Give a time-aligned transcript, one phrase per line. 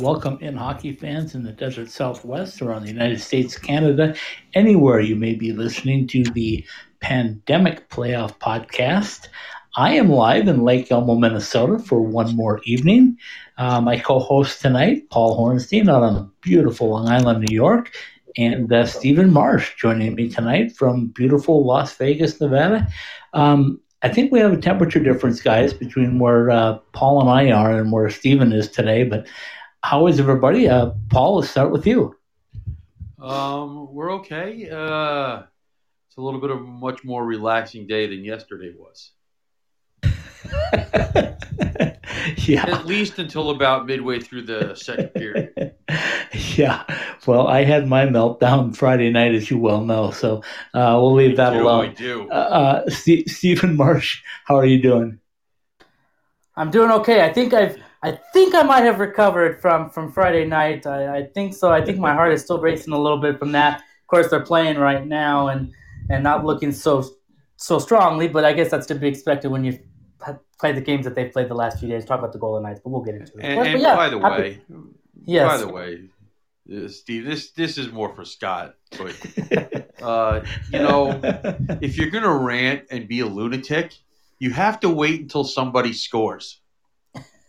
[0.00, 4.14] welcome in hockey fans in the desert southwest or around the United States, Canada,
[4.54, 6.64] anywhere you may be listening to the
[7.00, 9.28] Pandemic Playoff Podcast.
[9.76, 13.18] I am live in Lake Elmo, Minnesota for one more evening.
[13.58, 17.94] Uh, my co host tonight, Paul Hornstein, out on beautiful Long Island, New York,
[18.38, 22.88] and uh, Stephen Marsh joining me tonight from beautiful Las Vegas, Nevada.
[23.34, 27.52] Um, I think we have a temperature difference, guys, between where uh, Paul and I
[27.52, 29.04] are and where Stephen is today.
[29.04, 29.26] But
[29.82, 30.68] how is everybody?
[30.68, 32.16] Uh, Paul, let's start with you.
[33.18, 34.68] Um, we're okay.
[34.70, 35.42] Uh,
[36.08, 39.12] it's a little bit of a much more relaxing day than yesterday was.
[42.36, 42.64] yeah.
[42.66, 45.74] At least until about midway through the second period.
[46.56, 46.84] yeah.
[47.26, 50.10] Well, I had my meltdown Friday night, as you well know.
[50.10, 50.42] So
[50.74, 51.90] uh, we'll leave that do, alone.
[51.90, 52.30] I do.
[52.30, 55.18] Uh, uh, St- Stephen Marsh, how are you doing?
[56.56, 57.24] I'm doing okay.
[57.24, 60.86] I think I've I think I might have recovered from from Friday night.
[60.86, 61.70] I, I think so.
[61.70, 63.80] I think my heart is still racing a little bit from that.
[63.80, 65.72] Of course, they're playing right now and
[66.08, 67.04] and not looking so
[67.56, 69.78] so strongly, but I guess that's to be expected when you
[70.58, 72.04] play the games that they've played the last few days.
[72.04, 73.44] Talk about the Golden Knights, but we'll get into it.
[73.44, 74.60] And, But and yeah, by the happy- way,
[75.24, 75.46] yes.
[75.46, 76.04] by the way,
[76.74, 78.76] uh, Steve, this this is more for Scott.
[78.96, 79.14] But
[80.02, 80.40] uh,
[80.72, 81.20] you know,
[81.82, 83.94] if you're gonna rant and be a lunatic,
[84.38, 86.59] you have to wait until somebody scores.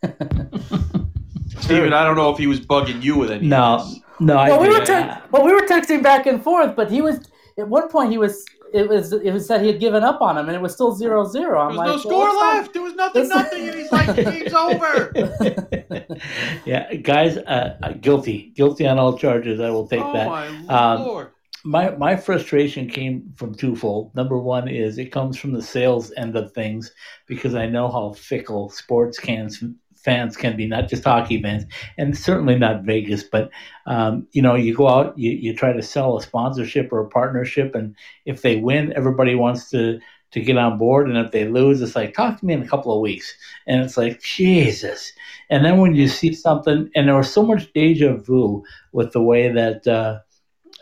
[1.60, 4.00] Steven, I don't know if he was bugging you with any no, of this.
[4.20, 4.38] no.
[4.38, 7.20] I well, we were te- well, we were texting back and forth, but he was
[7.58, 10.38] at one point he was it was it was that he had given up on
[10.38, 11.50] him, and it was still zero zero.
[11.52, 12.54] There I'm was like, no score what's up?
[12.56, 12.74] left.
[12.74, 16.18] There was nothing, nothing, and he's like, the game's over.
[16.66, 19.60] yeah, guys, uh, uh, guilty, guilty on all charges.
[19.60, 20.28] I will take oh that.
[20.28, 21.32] my Um, lord!
[21.64, 24.16] my my frustration came from twofold.
[24.16, 26.92] Number one is it comes from the sales end of things
[27.28, 29.62] because I know how fickle sports cans
[30.04, 31.66] fans can be, not just hockey fans,
[31.98, 33.24] and certainly not Vegas.
[33.24, 33.50] But
[33.86, 37.10] um, you know, you go out, you, you try to sell a sponsorship or a
[37.10, 37.96] partnership, and
[38.26, 40.00] if they win, everybody wants to
[40.32, 42.68] to get on board, and if they lose, it's like talk to me in a
[42.68, 43.34] couple of weeks,
[43.68, 45.12] and it's like Jesus.
[45.50, 49.22] And then when you see something, and there was so much deja vu with the
[49.22, 49.88] way that.
[49.88, 50.20] Uh,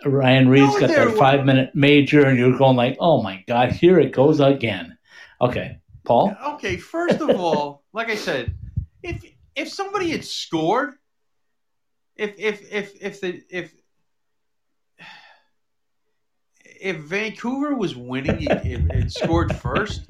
[0.05, 3.73] Ryan Reaves No, got that five minute major, and you're going like, "Oh my God,
[3.73, 4.97] here it goes again."
[5.41, 6.35] Okay, Paul.
[6.53, 8.55] Okay, first of all, like I said,
[9.03, 9.23] if
[9.55, 10.95] if somebody had scored,
[12.15, 13.73] if if if if the if
[16.81, 20.05] if Vancouver was winning, it scored first.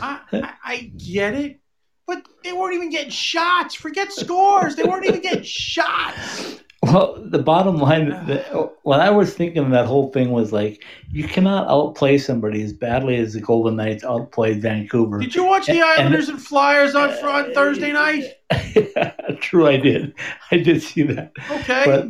[0.00, 1.60] I, I I get it,
[2.06, 3.74] but they weren't even getting shots.
[3.74, 6.62] Forget scores; they weren't even getting shots.
[6.92, 10.82] Well, the bottom line, the, what I was thinking of that whole thing was like,
[11.10, 15.18] you cannot outplay somebody as badly as the Golden Knights outplayed Vancouver.
[15.18, 18.24] Did you watch the And- and- Islanders and Flyers on, Fr- on Thursday night?
[19.40, 20.14] True, I did.
[20.50, 21.32] I did see that.
[21.50, 22.08] Okay, But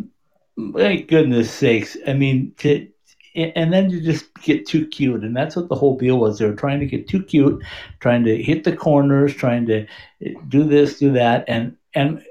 [0.56, 2.88] my goodness sakes, I mean, to,
[3.34, 6.38] and then you just get too cute, and that's what the whole deal was.
[6.38, 7.62] They were trying to get too cute,
[8.00, 9.86] trying to hit the corners, trying to
[10.24, 12.22] eh, do this, do that, and and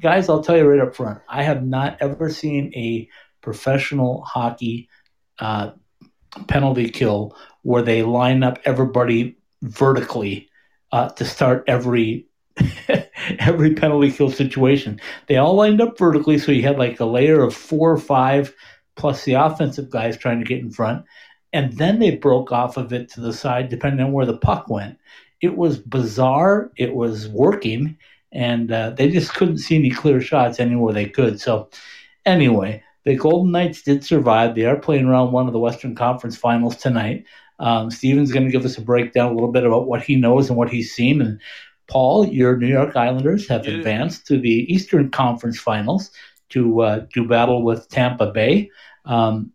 [0.00, 3.08] guys, I'll tell you right up front, I have not ever seen a
[3.42, 4.88] professional hockey
[5.38, 5.72] uh,
[6.48, 10.48] penalty kill where they line up everybody vertically
[10.92, 12.26] uh, to start every
[13.38, 15.00] every penalty kill situation.
[15.28, 18.54] They all lined up vertically, so you had like a layer of four or five
[18.96, 21.04] plus the offensive guys trying to get in front,
[21.52, 24.68] and then they broke off of it to the side depending on where the puck
[24.68, 24.98] went.
[25.40, 26.70] It was bizarre.
[26.76, 27.96] It was working,
[28.32, 31.40] and uh, they just couldn't see any clear shots anywhere they could.
[31.40, 31.70] So,
[32.24, 34.54] anyway, the Golden Knights did survive.
[34.54, 37.24] They are playing round one of the Western Conference Finals tonight.
[37.58, 40.48] Um, Steven's going to give us a breakdown a little bit about what he knows
[40.48, 41.20] and what he's seen.
[41.20, 41.40] And
[41.88, 43.74] Paul, your New York Islanders have Yeah.
[43.74, 46.10] advanced to the Eastern Conference Finals
[46.50, 48.70] to uh, do battle with Tampa Bay.
[49.04, 49.52] Um,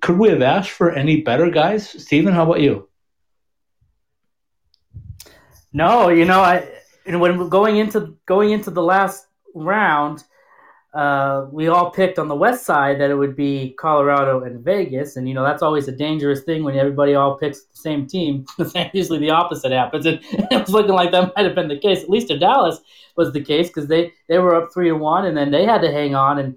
[0.00, 1.88] could we have asked for any better guys?
[1.88, 2.88] Steven, how about you?
[5.72, 6.68] No, you know, I
[7.12, 10.24] know, when we're going into going into the last round,
[10.94, 15.16] uh, we all picked on the west side that it would be Colorado and Vegas,
[15.16, 18.46] and you know that's always a dangerous thing when everybody all picks the same team.
[18.92, 22.02] Usually the opposite happens, and it was looking like that might have been the case.
[22.02, 22.80] At least in Dallas
[23.16, 25.82] was the case because they they were up three to one, and then they had
[25.82, 26.56] to hang on and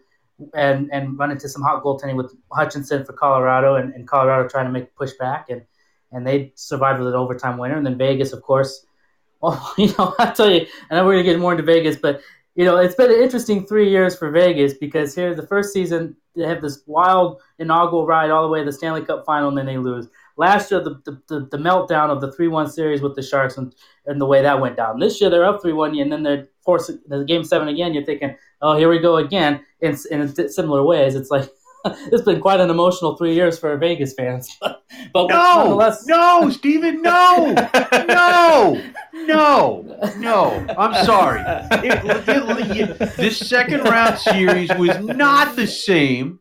[0.53, 4.65] and and run into some hot goaltending with Hutchinson for Colorado, and, and Colorado trying
[4.65, 5.61] to make push back, and
[6.13, 8.85] and they survived with an overtime winner, and then Vegas, of course.
[9.41, 12.21] Well, you know, I'll tell you, I know we're gonna get more into Vegas, but
[12.55, 16.15] you know, it's been an interesting three years for Vegas because here the first season
[16.35, 19.57] they have this wild inaugural ride all the way to the Stanley Cup final and
[19.57, 20.07] then they lose.
[20.37, 23.57] Last year the the, the, the meltdown of the three one series with the Sharks
[23.57, 23.73] and,
[24.05, 24.99] and the way that went down.
[24.99, 28.05] This year they're up three one and then they're four, the game seven again, you're
[28.05, 29.65] thinking, oh, here we go again.
[29.81, 31.49] In, in similar ways, it's like
[32.11, 34.55] it's been quite an emotional three years for Vegas fans.
[34.61, 34.81] but
[35.13, 37.53] No, nonetheless, no, Steven, no,
[38.07, 38.81] no,
[39.13, 40.65] no, no.
[40.77, 41.41] I'm sorry.
[41.85, 46.39] It- it- this second round series was not the same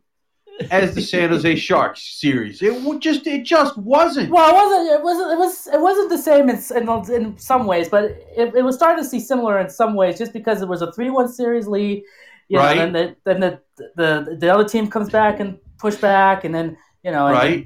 [0.69, 2.61] as the San Jose Sharks series.
[2.61, 4.29] It just, it just wasn't.
[4.29, 4.99] Well, it wasn't.
[4.99, 5.31] It wasn't.
[5.31, 5.67] It was.
[5.67, 8.03] It wasn't the same in in, in some ways, but
[8.37, 10.91] it, it was starting to see similar in some ways, just because it was a
[10.91, 12.03] three-one series lead.
[12.51, 12.75] You Right.
[12.75, 13.59] Know, then the then the,
[13.95, 17.29] the the other team comes back and push back, and then you know.
[17.29, 17.65] Right?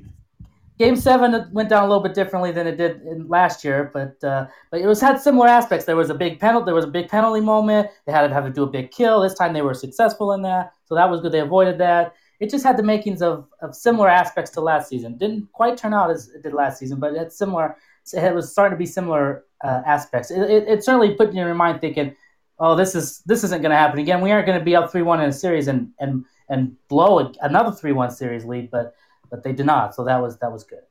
[0.78, 4.24] Game seven went down a little bit differently than it did in last year, but
[4.24, 5.86] uh, but it was had similar aspects.
[5.86, 6.66] There was a big penalty.
[6.66, 7.90] There was a big penalty moment.
[8.06, 9.22] They had to have to do a big kill.
[9.22, 11.32] This time they were successful in that, so that was good.
[11.32, 12.14] They avoided that.
[12.40, 15.18] It just had the makings of, of similar aspects to last season.
[15.18, 17.78] Didn't quite turn out as it did last season, but it had similar.
[18.14, 20.30] It was starting to be similar uh, aspects.
[20.30, 22.16] It, it, it certainly put you in your mind thinking,
[22.60, 24.22] "Oh, this is this isn't going to happen again.
[24.22, 27.20] We aren't going to be up three one in a series and and and blow
[27.20, 28.96] a, another three one series lead." But
[29.30, 29.96] but they did not.
[29.96, 30.84] So that was that was good.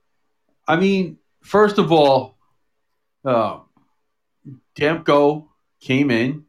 [0.66, 2.36] I mean, first of all,
[3.24, 3.60] uh,
[4.76, 5.48] Demko
[5.80, 6.44] came in,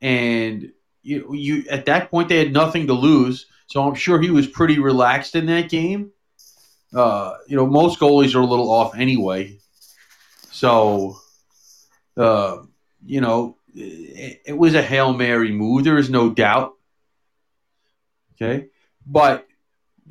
[0.00, 0.72] and
[1.02, 4.46] you, you at that point they had nothing to lose, so I'm sure he was
[4.46, 6.10] pretty relaxed in that game.
[6.94, 9.58] Uh, you know, most goalies are a little off anyway,
[10.50, 11.18] so
[12.16, 12.58] uh,
[13.04, 15.84] you know it, was a hail mary move.
[15.84, 16.74] There is no doubt.
[18.34, 18.68] Okay,
[19.06, 19.46] but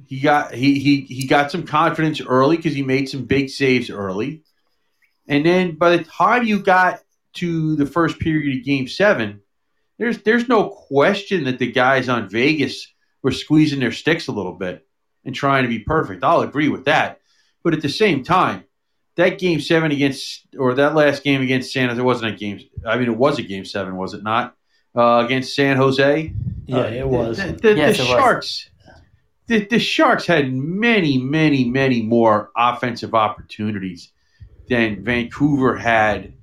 [0.07, 3.89] he got he he he got some confidence early because he made some big saves
[3.89, 4.43] early,
[5.27, 7.01] and then by the time you got
[7.33, 9.41] to the first period of Game Seven,
[9.97, 12.87] there's there's no question that the guys on Vegas
[13.21, 14.85] were squeezing their sticks a little bit
[15.23, 16.23] and trying to be perfect.
[16.23, 17.19] I'll agree with that,
[17.63, 18.65] but at the same time,
[19.15, 22.59] that Game Seven against or that last game against San Jose it wasn't a game.
[22.85, 24.55] I mean, it was a Game Seven, was it not?
[24.95, 26.33] Uh, against San Jose,
[26.67, 27.37] Yeah, uh, it was.
[27.37, 28.17] The, the, Yes, the it was.
[28.17, 28.69] Sharks,
[29.47, 34.11] the, the Sharks had many, many, many more offensive opportunities
[34.69, 36.33] than Vancouver had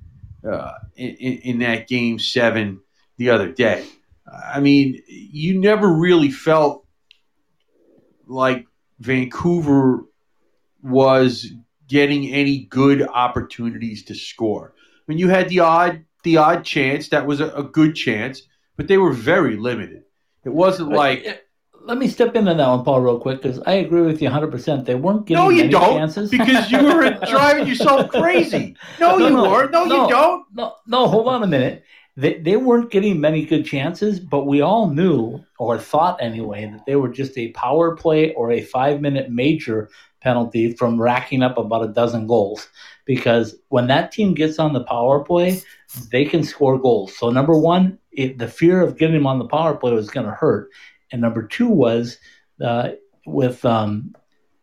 [0.49, 2.81] uh, in, in in that game seven
[3.17, 3.87] the other day.
[4.31, 6.87] I mean, you never really felt
[8.27, 8.67] like
[9.01, 10.05] Vancouver
[10.83, 11.53] was
[11.93, 14.73] getting any good opportunities to score.
[14.75, 18.43] I mean, you had the odd the odd chance that was a, a good chance,
[18.77, 20.05] but they were very limited.
[20.45, 21.47] It wasn't like
[21.85, 24.87] Let me step into that one, Paul, real quick, because I agree with you 100%.
[24.87, 26.31] They weren't getting no, you don't, chances.
[26.31, 28.77] because you were driving yourself crazy.
[28.99, 29.73] No, No, you no, weren't.
[29.73, 30.03] No, no.
[30.05, 30.47] you don't.
[30.55, 31.85] No, no, hold on a minute.
[32.17, 36.87] They, they weren't getting many good chances, but we all knew, or thought anyway, that
[36.87, 39.91] they were just a power play or a five minute major
[40.23, 42.69] penalty from racking up about a dozen goals.
[43.05, 45.61] Because when that team gets on the power play,
[46.11, 47.17] they can score goals.
[47.17, 50.27] So, number one, it, the fear of getting them on the power play was going
[50.27, 50.71] to hurt.
[51.11, 52.19] And number two was
[52.65, 52.91] uh,
[53.27, 54.15] with um,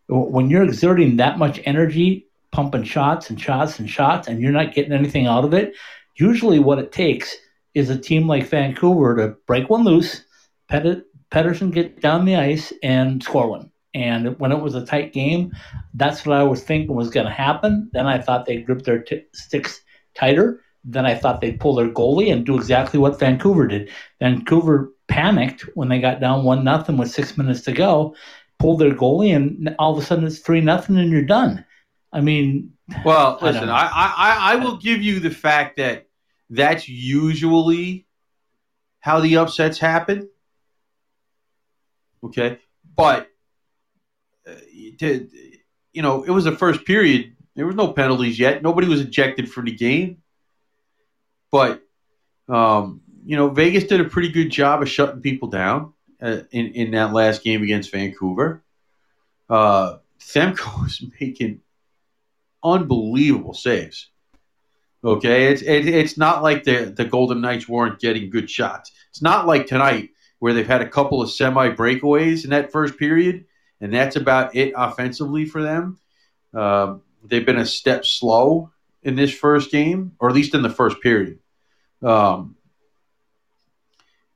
[0.07, 4.73] when you're exerting that much energy, pumping shots and shots and shots, and you're not
[4.73, 5.75] getting anything out of it,
[6.15, 7.35] usually what it takes
[7.75, 10.23] is a team like Vancouver to break one loose,
[10.67, 13.71] Pet- Pettersson get down the ice and score one.
[13.93, 15.51] And when it was a tight game,
[15.93, 17.89] that's what I was thinking was going to happen.
[17.91, 19.81] Then I thought they'd grip their t- sticks
[20.15, 20.61] tighter.
[20.83, 23.89] Then I thought they'd pull their goalie and do exactly what Vancouver did.
[24.19, 28.15] Vancouver panicked when they got down one nothing with six minutes to go,
[28.59, 31.65] pulled their goalie, and all of a sudden it's three nothing and you're done.
[32.13, 32.73] I mean,
[33.05, 33.69] Well, listen.
[33.69, 36.07] I, I, I, I will give you the fact that
[36.49, 38.07] that's usually
[38.99, 40.29] how the upsets happen.
[42.23, 42.59] Okay,
[42.95, 43.29] but
[44.99, 45.27] to,
[45.93, 47.35] you know, it was the first period.
[47.55, 48.63] There was no penalties yet.
[48.63, 50.21] Nobody was ejected for the game.
[51.51, 51.81] But
[52.47, 56.67] um, you know, Vegas did a pretty good job of shutting people down uh, in
[56.73, 58.63] in that last game against Vancouver.
[59.49, 61.61] Uh, Demko was making
[62.63, 64.09] unbelievable saves.
[65.03, 68.91] Okay, it's it, it's not like the the Golden Knights weren't getting good shots.
[69.09, 72.97] It's not like tonight where they've had a couple of semi breakaways in that first
[72.97, 73.45] period,
[73.81, 75.99] and that's about it offensively for them.
[76.53, 78.71] Um, they've been a step slow
[79.03, 81.39] in this first game, or at least in the first period.
[82.01, 82.55] Um,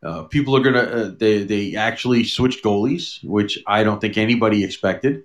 [0.01, 4.63] uh, people are gonna uh, they they actually switched goalies, which I don't think anybody
[4.63, 5.23] expected.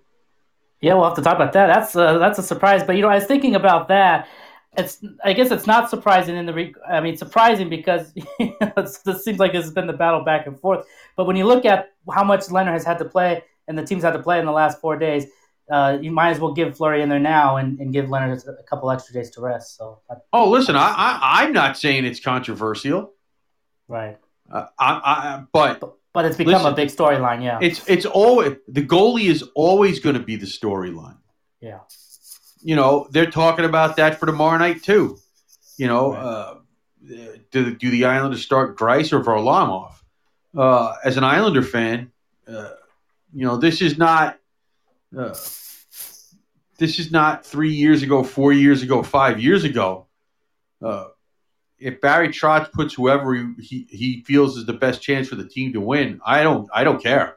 [0.80, 1.66] Yeah, we'll have to talk about that.
[1.66, 2.84] That's a, that's a surprise.
[2.84, 4.28] But you know, I was thinking about that.
[4.76, 6.54] It's I guess it's not surprising in the.
[6.54, 10.46] Re- I mean, surprising because it's, this seems like this has been the battle back
[10.46, 10.86] and forth.
[11.16, 14.02] But when you look at how much Leonard has had to play and the teams
[14.02, 15.26] had to play in the last four days,
[15.70, 18.62] uh, you might as well give Fleury in there now and, and give Leonard a
[18.64, 19.76] couple extra days to rest.
[19.76, 20.00] So
[20.32, 23.12] Oh, listen, I, I I'm not saying it's controversial.
[23.86, 24.18] Right.
[24.50, 27.42] Uh, I, I, but But, but it's become Listen, a big storyline.
[27.44, 27.58] Yeah.
[27.60, 31.18] it's it's always the goalie is always going to be the storyline.
[31.60, 31.80] yeah.
[32.60, 35.18] You know, they're talking about that for tomorrow night too.
[35.76, 36.22] You know, Right.
[36.24, 36.54] uh,
[37.52, 39.92] do do the Islanders start Greiss or Varlamov?
[40.56, 42.10] Uh, as an Islander fan,
[42.48, 42.70] uh,
[43.32, 44.38] you know this is not
[45.16, 45.34] uh,
[46.78, 50.06] this is not three years ago, four years ago, five years ago.
[50.82, 51.06] Uh,
[51.78, 55.48] if Barry Trotz puts whoever he, he, he feels is the best chance for the
[55.48, 57.36] team to win, I don't I don't care.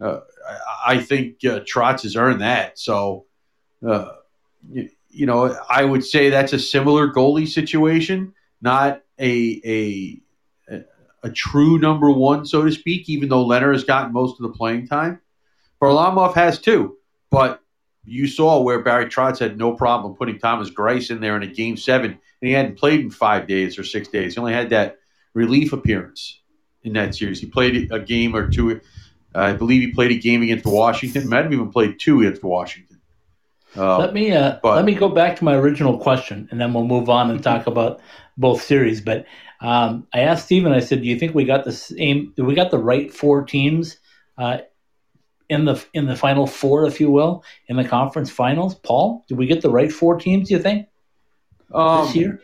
[0.00, 2.78] Uh, I, I think uh, Trotz has earned that.
[2.78, 3.26] So,
[3.86, 4.12] uh,
[4.70, 10.20] you, you know, I would say that's a similar goalie situation, not a a
[11.26, 13.08] a, true number one, so to speak.
[13.08, 15.20] Even though Leonard has gotten most of the playing time,
[15.80, 16.96] Varlamov has too.
[17.30, 17.60] But
[18.04, 21.46] you saw where Barry Trotz had no problem putting Thomas Greiss in there in a
[21.46, 24.34] game seven, and he hadn't played in five days or six days.
[24.34, 24.98] He only had that
[25.34, 26.40] relief appearance
[26.82, 27.40] in that series.
[27.40, 28.80] He played a game or two.
[29.34, 31.28] I believe he played a game against Washington.
[31.28, 33.00] Might have even played two against Washington.
[33.76, 36.72] Uh, Let me uh, but- let me go back to my original question, and then
[36.72, 38.00] we'll move on and talk about
[38.38, 39.00] both series.
[39.02, 39.26] But
[39.66, 42.32] um, I asked Steven, I said, "Do you think we got the same?
[42.36, 43.96] We got the right four teams
[44.38, 44.58] uh,
[45.48, 49.38] in the in the final four, if you will, in the conference finals?" Paul, did
[49.38, 50.48] we get the right four teams?
[50.48, 50.86] Do you think
[51.74, 52.40] um, this year?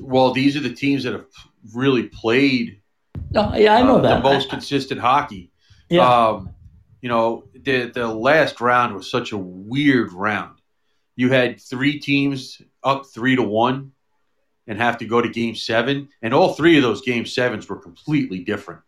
[0.00, 1.26] well, these are the teams that have
[1.74, 2.80] really played
[3.30, 4.16] No, yeah, I know uh, that.
[4.22, 5.50] the most consistent hockey.
[5.88, 6.50] yeah, Um,
[7.00, 10.58] you know, the the last round was such a weird round.
[11.16, 13.92] You had three teams up three to one
[14.70, 17.80] and have to go to game seven, and all three of those game sevens were
[17.80, 18.80] completely different.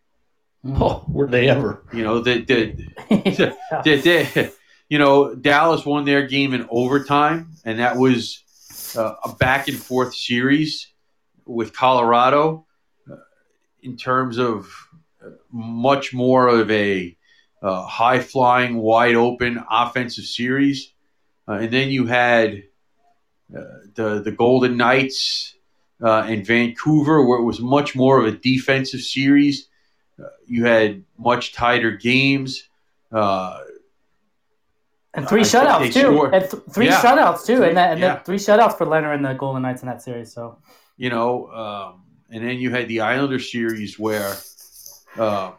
[0.65, 1.83] oh, were they ever?
[1.91, 2.65] You know, the the,
[3.83, 4.53] the, the
[4.87, 9.77] you know Dallas won their game in overtime, and that was uh, a back and
[9.77, 10.87] forth series
[11.45, 12.65] with Colorado
[13.11, 13.17] uh,
[13.81, 14.73] in terms of
[15.21, 17.17] uh, much more of a
[17.61, 20.93] uh, high flying, wide open offensive series.
[21.45, 22.63] Uh, and then you had
[23.53, 23.63] uh,
[23.95, 25.53] the the Golden Knights
[26.03, 29.69] uh, and Vancouver, where it was much more of a defensive series.
[30.21, 32.67] Uh, you had much tighter games.
[33.11, 33.59] Uh,
[35.13, 36.25] and three I shutouts too.
[36.25, 37.01] And th- three Yeah.
[37.01, 38.15] shutouts too, and that, and Yeah.
[38.15, 40.33] then three shutouts for Leonard and the Golden Knights in that series.
[40.33, 40.57] So
[40.97, 44.35] you know, um, and then you had the Islander series where
[45.17, 45.51] uh,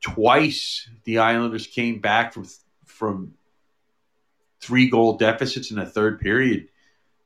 [0.00, 2.46] twice the Islanders came back from
[2.86, 3.34] from
[4.60, 6.68] three goal deficits in the third period,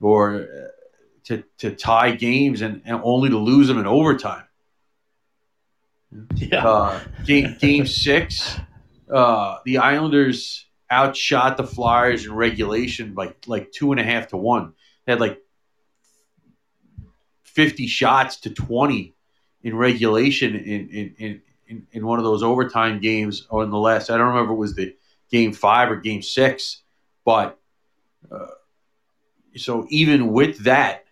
[0.00, 0.68] or uh,
[1.24, 4.44] to to tie games and, and only to lose them in overtime.
[6.36, 8.56] Yeah, Uh, game game six,
[9.10, 14.36] uh, the Islanders outshot the Flyers in regulation by like two and a half to
[14.36, 14.74] one.
[15.06, 15.42] They had like
[17.42, 19.14] fifty shots to twenty
[19.62, 23.78] in regulation in in, in, in, in one of those overtime games or in the
[23.78, 24.10] last.
[24.10, 24.94] I don't remember if it was the
[25.30, 26.82] game five or game six,
[27.24, 27.58] but
[28.30, 28.46] uh,
[29.56, 31.03] so even with that.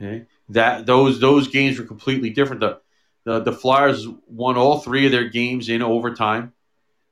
[0.00, 2.60] Okay that those those games were completely different.
[2.60, 2.80] The,
[3.24, 6.52] the the Flyers won all three of their games in overtime.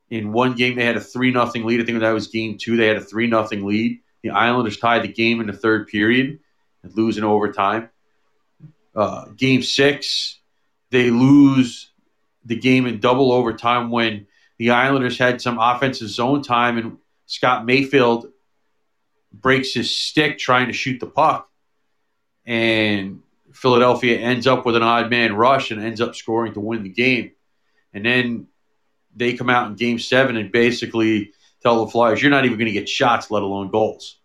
[0.09, 1.81] In one game, they had a three nothing lead.
[1.81, 2.77] I think that was game two.
[2.77, 3.99] They had a three nothing lead.
[4.23, 6.39] The Islanders tied the game in the third period
[6.81, 7.89] and lose in overtime.
[8.95, 10.39] Uh, game six,
[10.89, 11.91] they lose
[12.45, 14.27] the game in double overtime when
[14.57, 18.31] the Islanders had some offensive zone time and Scott Mayfield
[19.31, 21.51] breaks his stick trying to shoot the puck
[22.47, 26.83] and Philadelphia ends up with an odd man rush and ends up scoring to win
[26.83, 27.31] the game.
[27.93, 28.47] And then
[29.15, 32.71] they come out in game seven and basically tell the Flyers, you're not even going
[32.71, 34.19] to get shots, let alone goals.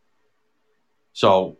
[1.14, 1.59] So,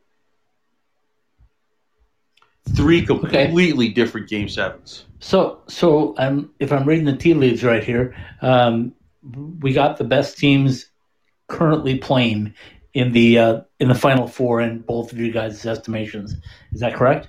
[2.77, 5.05] three completely different game sevens.
[5.19, 8.95] So, so um, if I'm reading the tea leaves right here, um,
[9.61, 10.87] we got the best teams
[11.49, 12.55] currently playing
[12.95, 16.37] in the uh, in the final four in both of you guys' estimations.
[16.73, 17.29] Is that correct?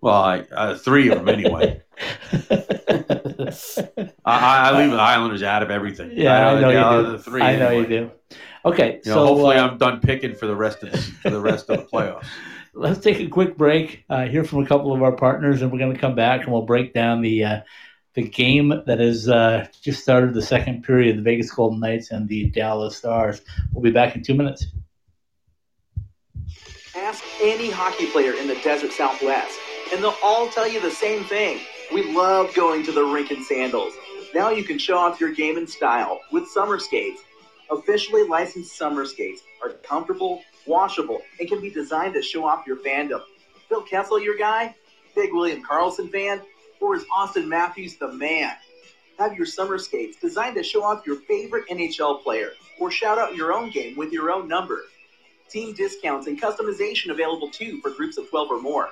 [0.00, 1.80] Well, I, uh, three of them anyway.
[4.24, 6.10] I, I leave the Islanders out of everything.
[6.14, 7.12] yeah, I know yeah, you do.
[7.12, 7.82] The three I know anyway.
[7.82, 8.10] you do.
[8.64, 11.30] Okay, You know, so hopefully, uh, I'm done picking for the rest of the, for
[11.30, 12.26] the rest of the playoffs.
[12.74, 14.04] let's take a quick break.
[14.08, 16.52] Uh, hear from a couple of our partners, and we're going to come back and
[16.52, 17.60] we'll break down the uh,
[18.14, 21.18] the game that has uh, just started the second period.
[21.18, 23.40] The Vegas Golden Knights and the Dallas Stars.
[23.72, 24.66] We'll be back in two minutes.
[26.94, 29.58] Ask any hockey player in the desert Southwest,
[29.92, 31.60] and they'll all tell you the same thing.
[31.92, 33.94] We love going to the rink in sandals.
[34.34, 37.22] Now you can show off your game in style with summer skates.
[37.70, 42.76] Officially licensed summer skates are comfortable, washable, and can be designed to show off your
[42.76, 43.20] fandom.
[43.68, 44.74] Phil Kessel, your guy?
[45.14, 46.40] Big William Karlsson fan?
[46.82, 48.56] Or is Auston Matthews the man?
[49.18, 53.36] Have your summer skates designed to show off your favorite NHL player, or shout out
[53.36, 54.80] your own game with your own number.
[55.48, 58.88] Team discounts and customization available too for groups of 12 or more.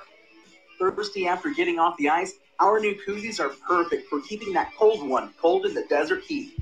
[0.79, 2.35] Thirsty after getting off the ice?
[2.61, 6.53] Our new koozies are perfect for keeping that cold one cold in the desert heat.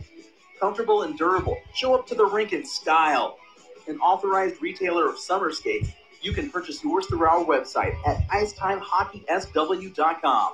[0.60, 3.38] Comfortable and durable, show up to the rink in style.
[3.88, 5.90] An authorized retailer of summer skates,
[6.22, 10.54] you can purchase yours through our website at icetimehockeysw.com.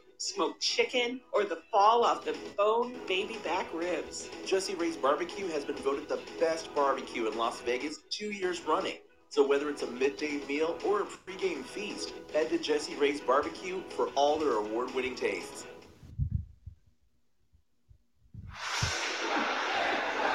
[0.21, 4.29] smoked chicken, or the fall off the bone baby back ribs.
[4.45, 8.97] Jessie Rae's Barbecue has been voted the best barbecue in Las Vegas two years running.
[9.29, 13.81] So whether it's a midday meal or a pregame feast, head to Jessie Rae's Barbecue
[13.89, 15.65] for all their award-winning tastes.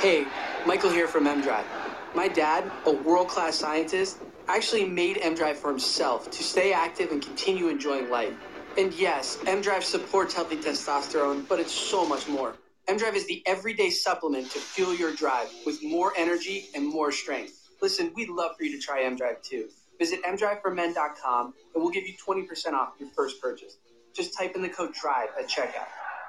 [0.01, 0.27] Hey,
[0.67, 1.65] Michael here from MDrive.
[2.13, 7.23] My dad, a world class scientist, actually made MDrive for himself to stay active and
[7.23, 8.35] continue enjoying life.
[8.79, 12.55] And yes, MDrive supports healthy testosterone, but it's so much more.
[12.89, 17.71] MDrive is the everyday supplement to fuel your drive with more energy and more strength.
[17.81, 19.71] Listen, we'd love for you to try MDrive too.
[19.99, 23.79] Visit mdriveformen.com and we'll give you 20% off your first purchase.
[24.15, 25.89] Just type in the code DRIVE at checkout.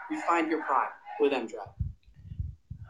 [0.09, 0.87] You find your prime
[1.19, 1.86] with MDrive.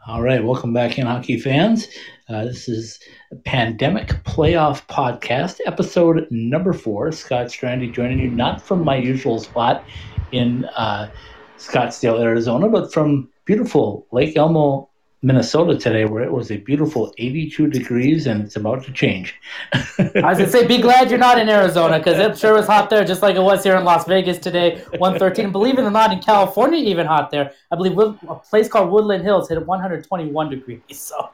[0.08, 1.86] All right, welcome back in, hockey fans.
[2.30, 2.98] Uh, this is
[3.44, 7.12] Pandemic Playoff Podcast, episode number four.
[7.12, 9.84] Scott Strandy joining you, not from my usual spot
[10.32, 11.10] in uh,
[11.58, 14.88] Scottsdale, Arizona, but from beautiful Lake Elmo,
[15.20, 19.34] Minnesota today, where it was a beautiful 82 degrees and it's about to change.
[19.72, 19.82] I
[20.14, 23.04] was gonna say, be glad you're not in Arizona because it sure was hot there,
[23.04, 25.50] just like it was here in Las Vegas today, 113.
[25.50, 27.52] Believe it or not, in California, even hot there.
[27.72, 30.80] I believe a place called Woodland Hills hit 121 degrees.
[30.90, 31.30] So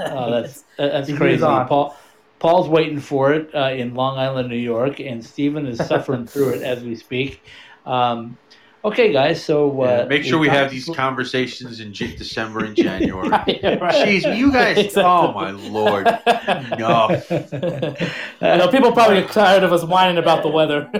[0.00, 1.42] oh, that's that's crazy.
[1.42, 1.96] Paul
[2.38, 6.50] Paul's waiting for it uh, in Long Island, New York, and Stephen is suffering through
[6.50, 7.40] it as we speak.
[7.86, 8.36] Um,
[8.84, 13.28] okay, guys, so uh, Yeah, make sure we have these conversations in December and January.
[13.46, 13.94] Yeah, right.
[14.06, 14.76] Jeez, you guys!
[14.82, 15.02] Exactly.
[15.04, 16.04] Oh my lord!
[16.78, 17.08] No.
[18.40, 20.90] I know people probably get tired of us whining about the weather.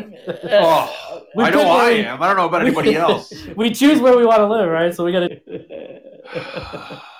[0.44, 2.22] Oh, We I know could I really- am.
[2.22, 3.32] I don't know about anybody else.
[3.56, 4.94] we choose where we want to live, right?
[4.94, 7.00] So we got to.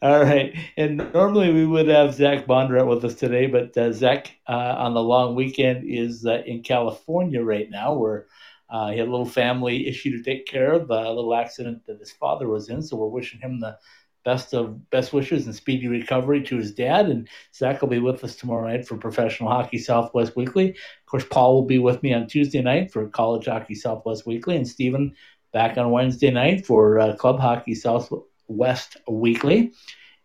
[0.00, 4.30] All right, and normally we would have Zach Bondrat with us today, but uh, Zach
[4.46, 8.26] uh, on the long weekend is uh, in California right now, where
[8.70, 11.98] uh, he had a little family issue to take care of, a little accident that
[11.98, 12.82] his father was in.
[12.82, 13.78] So we're wishing him the
[14.24, 17.08] best of best wishes and speedy recovery to his dad.
[17.08, 20.70] And Zach will be with us tomorrow night for Professional Hockey Southwest Weekly.
[20.70, 24.56] Of course, Paul will be with me on Tuesday night for College Hockey Southwest Weekly,
[24.56, 25.14] and Stephen
[25.52, 29.72] back on Wednesday night for uh, Club Hockey Southwest Weekly.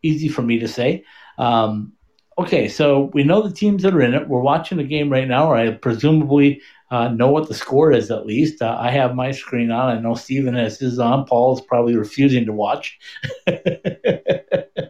[0.01, 1.05] Easy for me to say.
[1.37, 1.93] Um,
[2.37, 4.27] okay, so we know the teams that are in it.
[4.27, 6.61] We're watching the game right now, or I presumably
[6.93, 8.61] uh, know what the score is at least.
[8.61, 9.97] Uh, I have my screen on.
[9.97, 11.25] I know Stephen has his on.
[11.25, 12.99] Paul's probably refusing to watch.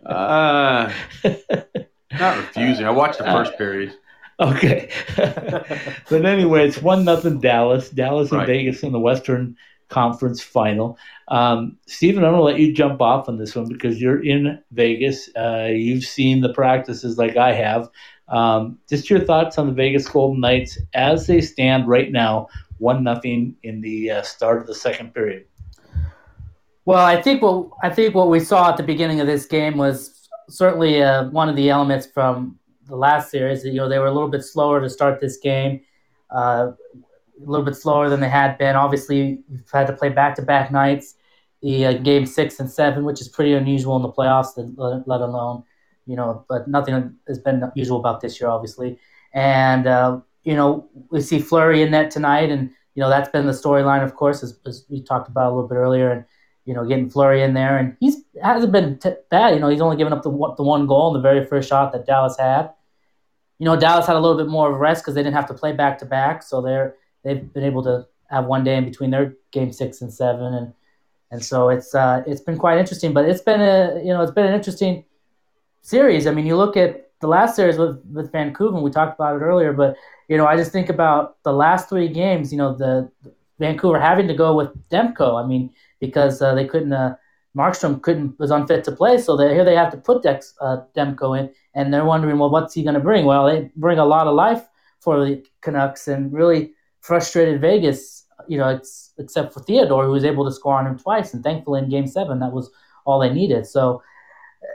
[0.05, 0.93] Uh,
[2.11, 2.85] not refusing.
[2.85, 3.95] I watched the first period.
[4.39, 4.91] Okay.
[5.15, 7.89] but anyway, it's one nothing Dallas.
[7.89, 8.47] Dallas and Right.
[8.47, 9.55] Vegas in the Western
[9.89, 10.97] Conference Final.
[11.29, 14.59] Um, Stephen, I'm going to let you jump off on this one because you're in
[14.71, 15.29] Vegas.
[15.35, 17.89] Uh, you've seen the practices like I have.
[18.29, 23.03] Um, just your thoughts on the Vegas Golden Knights as they stand right now, one
[23.03, 25.45] nothing in the uh, start of the second period.
[26.85, 29.77] Well, I think what I think what we saw at the beginning of this game
[29.77, 33.63] was certainly uh, one of the elements from the last series.
[33.63, 35.81] That you know, they were a little bit slower to start this game,
[36.29, 38.75] uh, a little bit slower than they had been.
[38.75, 41.15] Obviously, you've had to play back-to-back nights,
[41.61, 44.51] the uh, game six and seven, which is pretty unusual in the playoffs.
[44.57, 45.63] Let alone,
[46.05, 48.99] you know, but nothing has been usual about this year, obviously.
[49.33, 53.45] And uh, you know, we see Fleury in net tonight, and you know that's been
[53.45, 56.11] the storyline, of course, as, as we talked about a little bit earlier.
[56.11, 56.25] And
[56.65, 59.53] you know, getting Fleury in there, and he's hasn't been t- bad.
[59.53, 61.67] You know, he's only given up the one, the one goal in the very first
[61.69, 62.71] shot that Dallas had.
[63.59, 65.53] You know, Dallas had a little bit more of rest because they didn't have to
[65.53, 69.11] play back to back, so they're they've been able to have one day in between
[69.11, 70.73] their game six and seven, and
[71.31, 73.13] and so it's uh, it's been quite interesting.
[73.13, 75.05] But it's been a you know it's been an interesting
[75.83, 76.25] series.
[76.25, 78.81] I mean, you look at the last series with with Vancouver.
[78.81, 79.95] We talked about it earlier, but
[80.27, 82.51] you know, I just think about the last three games.
[82.51, 83.11] You know, the
[83.59, 85.41] Vancouver having to go with Demko.
[85.41, 85.69] I mean,
[85.99, 86.91] because uh, they couldn't.
[86.91, 87.15] Uh,
[87.55, 90.77] Markstrom couldn't was unfit to play, so they, here they have to put Dex, uh,
[90.97, 93.25] Demko in, and they're wondering, well, what's he going to bring?
[93.25, 94.67] Well, they bring a lot of life
[95.01, 98.25] for the Canucks, and really frustrated Vegas.
[98.47, 98.81] You know,
[99.19, 102.07] except for Theodore, who was able to score on him twice, and thankfully in Game
[102.07, 102.71] Seven, that was
[103.05, 103.67] all they needed.
[103.67, 104.01] So,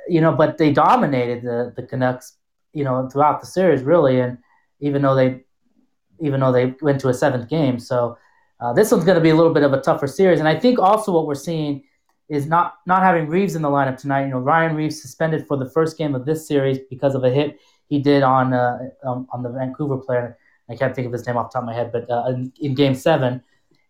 [0.09, 2.37] you know, but they dominated the the Canucks,
[2.73, 4.39] you know, throughout the series, really, and
[4.81, 5.41] even though they,
[6.21, 8.19] even though they went to a seventh game, so.
[8.61, 10.59] Uh, this one's going to be a little bit of a tougher series, and I
[10.59, 11.85] think also what we're seeing
[12.29, 14.25] is not not having Reaves in the lineup tonight.
[14.25, 17.31] You know, Ryan Reaves suspended for the first game of this series because of a
[17.31, 20.39] hit he did on uh, um, on the Vancouver player.
[20.71, 22.53] I can't think of his name off the top of my head, but uh, in,
[22.61, 23.43] in, Game Seven,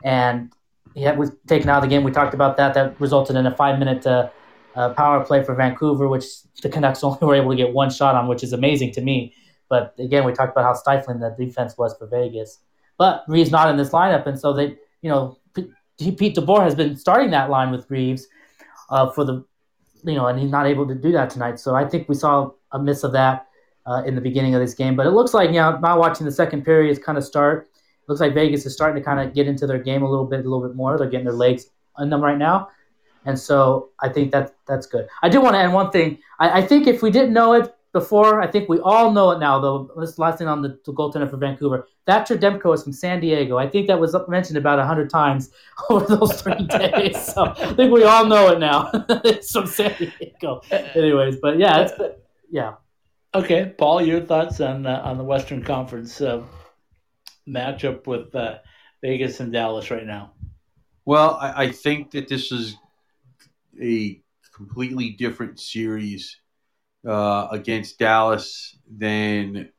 [0.04, 0.52] and
[0.94, 2.04] he was taken out of the game.
[2.04, 2.74] We talked about that.
[2.74, 4.06] That resulted in a five minute
[4.79, 6.25] uh, power play for Vancouver, which
[6.62, 9.35] the Canucks only were able to get one shot on, which is amazing to me.
[9.69, 12.61] But again, we talked about how stifling the defense was for Vegas.
[12.97, 15.38] But Reaves not in this lineup, and so they, you know,
[15.99, 18.29] Pete DeBoer has been starting that line with Reaves
[18.91, 19.45] uh, for the,
[20.05, 21.59] you know, and he's not able to do that tonight.
[21.59, 23.47] So I think we saw a miss of that
[23.87, 24.95] uh, in the beginning of this game.
[24.95, 27.69] But it looks like, you know, now watching the second period is kind of start,
[28.09, 30.41] looks like Vegas is starting to kind of get into their game a little bit,
[30.41, 30.97] a little bit more.
[30.97, 31.67] They're getting their legs
[31.99, 32.69] in them right now.
[33.29, 35.07] And so I think that that's good.
[35.23, 36.19] I do want to add one thing.
[36.41, 38.41] I, I think if we didn't know it, before.
[38.41, 39.91] I think we all know it now, though.
[39.99, 41.88] This last thing on the, the goaltender for Vancouver.
[42.07, 43.57] Thatcher Demko is from San Diego.
[43.57, 45.51] I think that was mentioned about 100 times
[45.91, 47.33] over those three days.
[47.35, 48.91] So I think we all know it now.
[49.25, 50.61] it's from San Diego.
[50.71, 51.93] Anyways, but yeah, it's,
[52.51, 52.75] yeah.
[53.35, 56.43] Okay, Paul, your thoughts on uh, on the Western Conference uh,
[57.47, 58.59] matchup with uh,
[59.03, 60.33] Vegas and Dallas right now?
[61.05, 62.77] Well, I, I think that this is
[63.81, 64.21] a
[64.55, 66.37] completely different series
[67.07, 69.71] uh, against Dallas than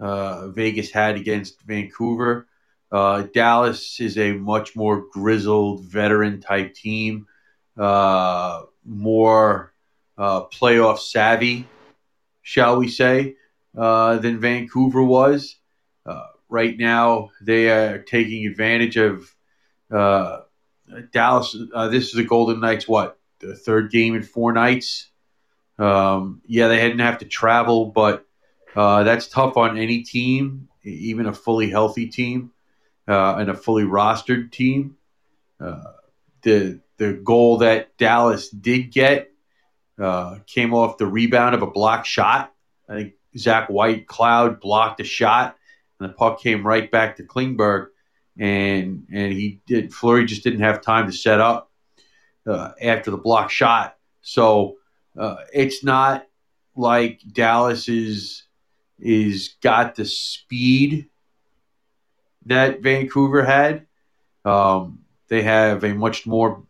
[0.00, 2.48] uh, Vegas had against Vancouver.
[2.90, 7.26] Uh, Dallas is a much more grizzled veteran type team,
[7.78, 9.72] uh, more
[10.18, 11.66] uh, playoff savvy,
[12.42, 13.36] shall we say,
[13.76, 15.56] uh, than Vancouver was.
[16.48, 19.34] right now, they are taking advantage of
[19.90, 21.56] Dallas.
[21.90, 25.10] this is the Golden Knights, what, the third game in four nights?
[25.78, 28.24] Um, yeah, they didn't have to travel, but
[28.74, 32.52] uh, that's tough on any team, even a fully healthy team
[33.08, 34.96] uh, and a fully rostered team.
[35.60, 35.82] Uh,
[36.42, 39.32] the the goal that Dallas did get
[40.00, 42.52] uh, came off the rebound of a block shot.
[42.88, 45.56] I think Zach Whitecloud blocked a shot,
[45.98, 47.88] and the puck came right back to Klingberg,
[48.38, 49.92] and and he did.
[49.92, 51.71] Fleury just didn't have time to set up
[52.46, 54.76] uh, after the block shot, so
[55.18, 56.26] uh, it's not
[56.76, 58.44] like Dallas is
[58.98, 61.08] is got the speed
[62.46, 63.86] that Vancouver had.
[64.44, 66.62] Um, they have a much more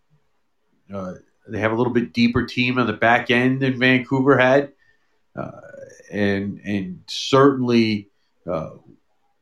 [0.93, 1.15] uh,
[1.49, 4.73] they have a little bit deeper team on the back end than Vancouver had,
[5.35, 5.61] uh,
[6.11, 8.11] and and certainly
[8.51, 8.71] uh,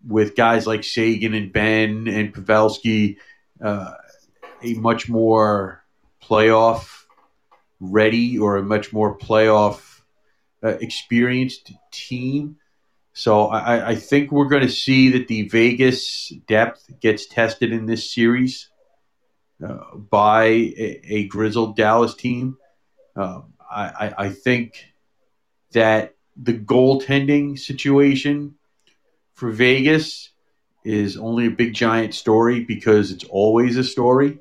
[0.06, 3.16] with guys like Seguin and Benn and Pavelski,
[3.62, 3.94] uh,
[4.62, 5.79] a much more
[6.22, 7.04] playoff
[7.80, 10.00] ready or a much more playoff
[10.62, 12.56] uh, experienced team.
[13.12, 17.86] So I, I think we're going to see that the Vegas depth gets tested in
[17.86, 18.68] this series
[19.66, 22.56] uh, by a, a, grizzled Dallas team.
[23.16, 24.86] Um, I, I, think
[25.72, 28.54] that the goaltending situation
[29.34, 30.30] for Vegas
[30.84, 34.38] is only a big giant story because it's always a story.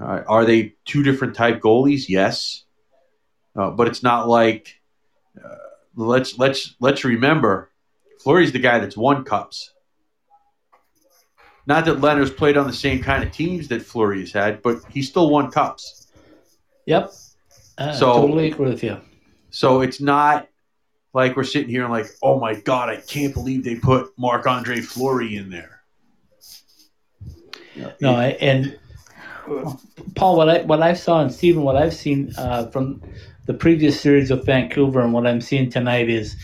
[0.00, 2.08] Uh, are they two different type goalies?
[2.08, 2.64] Yes,
[3.56, 4.80] uh, but it's not like
[5.42, 5.56] uh,
[5.94, 7.70] let's let's let's remember
[8.20, 9.72] Fleury's the guy that's won cups.
[11.66, 14.82] Not that Leonard's played on the same kind of teams that Fleury has had, but
[14.88, 16.08] he still won cups.
[16.86, 17.12] Yep.
[17.76, 18.98] Uh, so totally agree with you.
[19.50, 20.48] So it's not
[21.12, 24.46] like we're sitting here and like, oh my god, I can't believe they put Marc
[24.46, 25.82] Andre Fleury in there.
[28.00, 28.78] No, and
[30.14, 33.02] Paul, what I what I saw and Stephen, what I've seen uh, from
[33.46, 36.36] the previous series with Vancouver and what I'm seeing tonight is,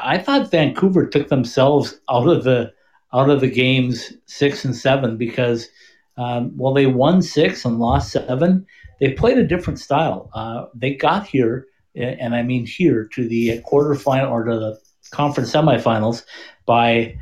[0.00, 2.72] I thought Vancouver took themselves out of the
[3.12, 5.68] out of the games six and seven because
[6.16, 8.66] um, well they won six and lost seven.
[9.00, 10.30] They played a different style.
[10.32, 15.52] Uh, they got here, and I mean here to the quarterfinal or to the conference
[15.52, 16.24] semifinals
[16.64, 17.18] by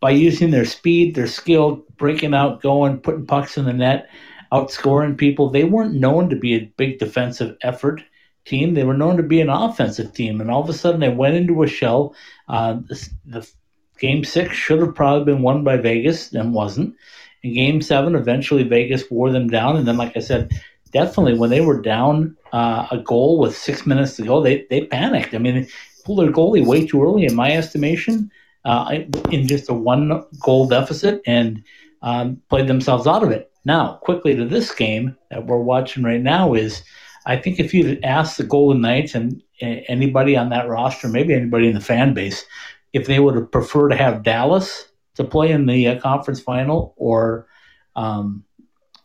[0.00, 4.08] by using their speed, their skill, breaking out, going, putting pucks in the net
[4.56, 5.50] outscoring people.
[5.50, 8.02] They weren't known to be a big defensive effort
[8.44, 8.74] team.
[8.74, 11.36] They were known to be an offensive team, and all of a sudden they went
[11.36, 12.14] into a shell.
[12.48, 13.50] Uh, the, the
[13.98, 16.94] game six should have probably been won by Vegas, and wasn't.
[17.42, 20.50] In game seven, eventually Vegas wore them down, and then, like I said,
[20.92, 24.86] definitely when they were down uh, a goal with six minutes to go, they they
[24.86, 25.34] panicked.
[25.34, 25.68] I mean, they
[26.04, 28.30] pulled their goalie way too early, in my estimation,
[28.64, 31.62] uh, in just a one goal deficit, and
[32.02, 33.50] um, played themselves out of it.
[33.66, 36.84] Now, quickly to this game that we're watching right now is
[37.26, 41.66] I think if you'd asked the Golden Knights and anybody on that roster, maybe anybody
[41.66, 42.44] in the fan base,
[42.92, 46.94] if they would have preferred to have Dallas to play in the uh, conference final
[46.96, 47.48] or
[47.96, 48.44] um,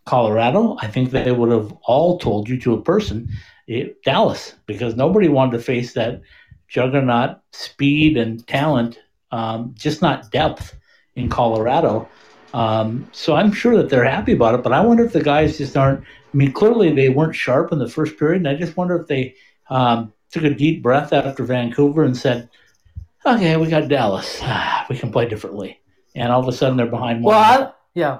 [0.06, 3.30] Colorado, I think they would have all told you to a person
[3.65, 6.21] it, Dallas because nobody wanted to face that
[6.67, 9.00] juggernaut speed and talent,
[9.32, 10.78] um, just not depth
[11.15, 12.08] in Colorado.
[12.54, 15.58] Um, so I'm sure that they're happy about it, but I wonder if the guys
[15.58, 16.02] just aren't.
[16.02, 19.08] I mean, clearly they weren't sharp in the first period, and I just wonder if
[19.08, 19.36] they
[19.70, 22.50] um, took a deep breath after Vancouver and said,
[23.26, 24.42] "Okay, we got Dallas.
[24.90, 25.80] we can play differently."
[26.16, 27.36] And all of a sudden they're behind one.
[27.36, 28.20] Well, I, yeah.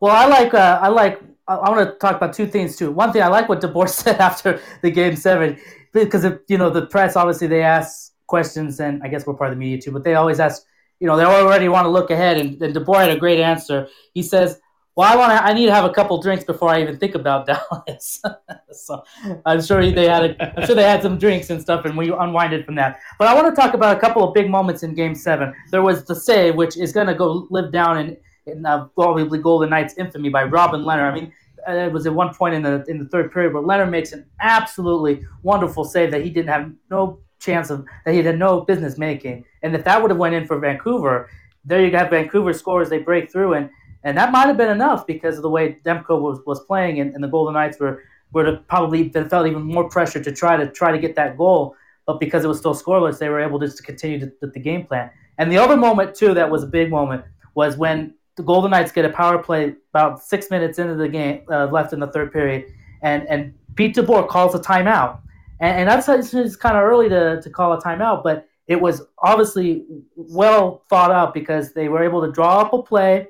[0.00, 2.90] Well, I like uh, I like I, I want to talk about two things too.
[2.90, 5.58] One thing I like what DeBoer said after the game seven
[5.92, 9.50] because if, you know the press obviously they ask questions and I guess we're part
[9.50, 10.64] of the media too, but they always ask
[11.00, 12.38] you know, they already want to look ahead.
[12.38, 13.88] And, and DeBoer had a great answer.
[14.14, 14.60] He says,
[14.94, 15.44] "Well, I want to.
[15.44, 18.22] I need to have a couple drinks before I even think about Dallas."
[18.72, 19.02] so
[19.44, 20.24] I'm sure they had.
[20.24, 23.00] A, I'm sure they had some drinks and stuff, and we unwinded from that.
[23.18, 25.54] But I want to talk about a couple of big moments in Game Seven.
[25.70, 29.38] There was the save, which is going to go live down in, in uh, probably
[29.38, 31.12] Golden Knights infamy by Robin Leonard.
[31.12, 31.32] I mean,
[31.68, 34.12] uh, it was at one point in the in the third period where Leonard makes
[34.12, 38.62] an absolutely wonderful save that he didn't have no chance of that he had no
[38.62, 39.44] business making.
[39.62, 41.28] And if that would have went in for Vancouver,
[41.64, 43.70] there you got Vancouver scores, they break through, and
[44.04, 47.12] and that might have been enough because of the way Demko was, was playing, and,
[47.14, 50.68] and the Golden Knights were were to probably felt even more pressure to try to
[50.70, 51.74] try to get that goal.
[52.06, 54.60] But because it was still scoreless, they were able just to continue to, the, the
[54.60, 55.10] game plan.
[55.38, 58.92] And the other moment too that was a big moment was when the Golden Knights
[58.92, 62.32] get a power play about six minutes into the game uh, left in the third
[62.32, 62.72] period,
[63.02, 65.18] and and Pete DeBoer calls a timeout,
[65.60, 69.02] and, and that's it's kind of early to, to call a timeout, but it was
[69.18, 69.84] obviously
[70.16, 73.28] well thought out because they were able to draw up a play,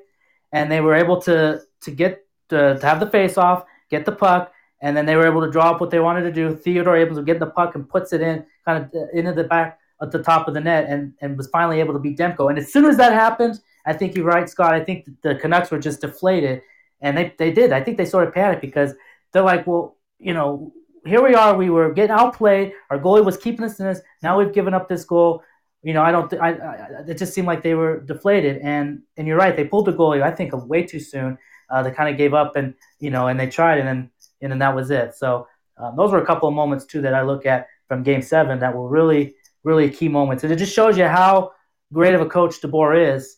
[0.51, 4.11] and they were able to to get to, to have the face off, get the
[4.11, 6.55] puck, and then they were able to draw up what they wanted to do.
[6.55, 9.43] Theodore able to get the puck and puts it in kind of uh, into the
[9.43, 12.49] back at the top of the net, and and was finally able to beat Demko.
[12.49, 14.73] And as soon as that happened, I think you're right, Scott.
[14.73, 16.61] I think the Canucks were just deflated,
[17.01, 17.71] and they they did.
[17.71, 18.93] I think they sort of panicked because
[19.31, 20.73] they're like, well, you know,
[21.07, 21.55] here we are.
[21.55, 22.73] We were getting outplayed.
[22.89, 24.01] Our goalie was keeping us in this.
[24.21, 25.43] Now we've given up this goal.
[25.83, 26.33] You know, I don't.
[26.33, 28.57] I, I, it just seemed like they were deflated.
[28.61, 29.55] And and you're right.
[29.55, 30.21] They pulled the goalie.
[30.21, 31.37] I think way too soon.
[31.69, 34.51] Uh, they kind of gave up, and you know, and they tried, and then and
[34.51, 35.15] then that was it.
[35.15, 38.21] So um, those were a couple of moments too that I look at from Game
[38.21, 41.51] Seven that were really really key moments, and it just shows you how
[41.93, 43.37] great of a coach DeBoer is.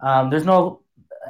[0.00, 0.82] Um, there's no,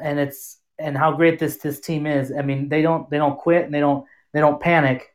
[0.03, 2.33] and it's and how great this this team is.
[2.33, 5.14] I mean, they don't they don't quit and they don't they don't panic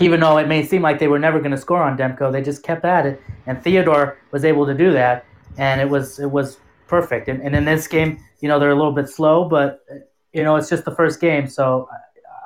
[0.00, 2.42] even though it may seem like they were never going to score on Demko, they
[2.42, 5.24] just kept at it, and Theodore was able to do that,
[5.58, 6.58] and it was it was
[6.88, 7.28] perfect.
[7.28, 9.80] And, and in this game, you know, they're a little bit slow, but
[10.32, 11.88] you know, it's just the first game, so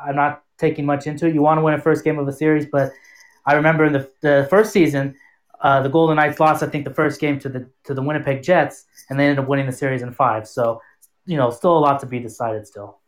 [0.05, 1.35] I'm not taking much into it.
[1.35, 2.93] You want to win a first game of a series, but
[3.47, 5.15] I remember in the the first season,
[5.61, 8.43] uh, the Golden Knights lost, I think, the first game to the to the Winnipeg
[8.43, 10.49] Jets, and they ended up winning the series in five.
[10.49, 10.81] So,
[11.27, 12.99] you know, still a lot to be decided still.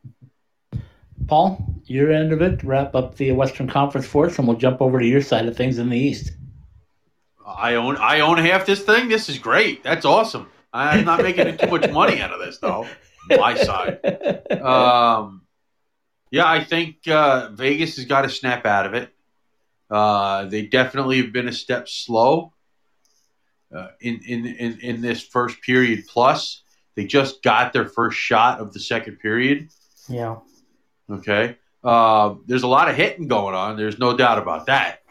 [1.26, 4.80] Paul, your end of it, wrap up the Western Conference for us, and we'll jump
[4.80, 6.32] over to your side of things in the East.
[7.44, 9.08] I own I own half this thing.
[9.08, 9.82] This is great.
[9.82, 10.48] That's awesome.
[10.72, 12.86] I'm not making too much money out of this though.
[13.30, 14.00] My side.
[14.60, 15.42] Um,
[16.30, 19.12] yeah, I think uh, Vegas has got to snap out of it.
[19.88, 22.52] Uh, they definitely have been a step slow
[23.74, 26.04] uh, in, in in in this first period.
[26.08, 26.62] Plus,
[26.94, 29.68] they just got their first shot of the second period.
[30.08, 30.36] Yeah.
[31.10, 31.56] Okay.
[31.84, 33.76] Uh, there's a lot of hitting going on.
[33.76, 35.02] There's no doubt about that.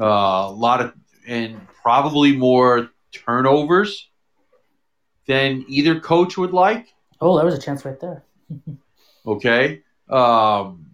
[0.00, 0.04] Uh,
[0.48, 0.94] a lot of,
[1.26, 4.08] and probably more turnovers
[5.26, 6.94] than either coach would like.
[7.20, 8.24] Oh, there was a chance right there.
[9.26, 9.82] okay.
[10.08, 10.92] Um,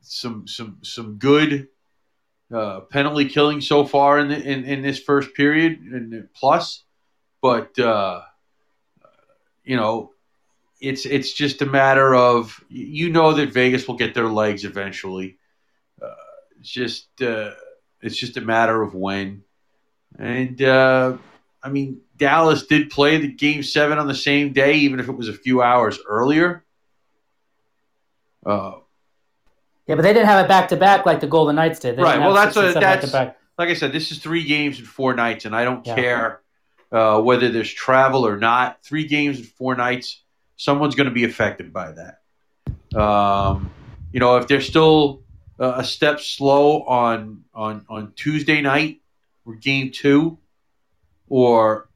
[0.00, 1.68] some some some good
[2.52, 6.84] uh, penalty killing so far in, the, in in this first period and plus,
[7.42, 8.22] but uh,
[9.64, 10.12] you know
[10.80, 15.38] it's it's just a matter of you know that Vegas will get their legs eventually.
[16.02, 16.08] Uh,
[16.60, 17.52] it's just uh,
[18.02, 19.42] it's just a matter of when.
[20.18, 21.16] And uh,
[21.62, 25.16] I mean, Dallas did play the game seven on the same day, even if it
[25.16, 26.64] was a few hours earlier.
[28.44, 28.76] Uh,
[29.86, 31.96] Yeah, but they didn't have it back to back like the Golden Knights did.
[31.96, 33.38] They Right, well, that's a- that's- back-to-back.
[33.58, 35.94] like I said, this is three games in four nights, and I don't Yeah.
[35.94, 36.40] care
[36.92, 38.82] uh, whether there's travel or not.
[38.84, 40.22] Three games in four nights,
[40.56, 42.98] someone's going to be affected by that.
[42.98, 43.70] Um,
[44.12, 45.22] you know, if they're still
[45.60, 49.00] uh, a step slow on on on Tuesday night
[49.44, 50.38] or game two,
[51.28, 51.88] or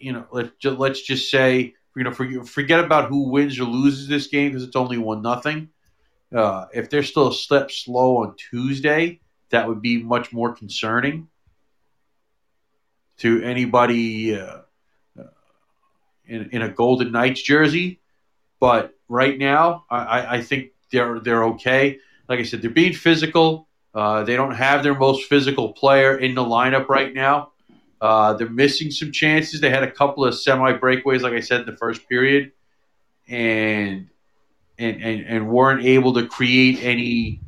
[0.00, 4.08] you know, let's ju- let's just say you know forget, about who wins or loses
[4.08, 5.68] this game because it's only one nothing.
[6.34, 11.28] Uh, if they're still a step slow on Tuesday, that would be much more concerning
[13.18, 14.58] to anybody uh,
[16.28, 18.00] in, in a Golden Knights jersey.
[18.60, 21.98] But right now, I, I- think they're they're okay.
[22.28, 23.68] Like I said, they're being physical.
[23.94, 27.52] Uh, they don't have their most physical player in the lineup right now.
[28.00, 29.60] Uh, they're missing some chances.
[29.60, 32.52] They had a couple of semi breakaways, like I said in the first period,
[33.26, 34.08] and
[34.78, 37.40] and and, and weren't able to create any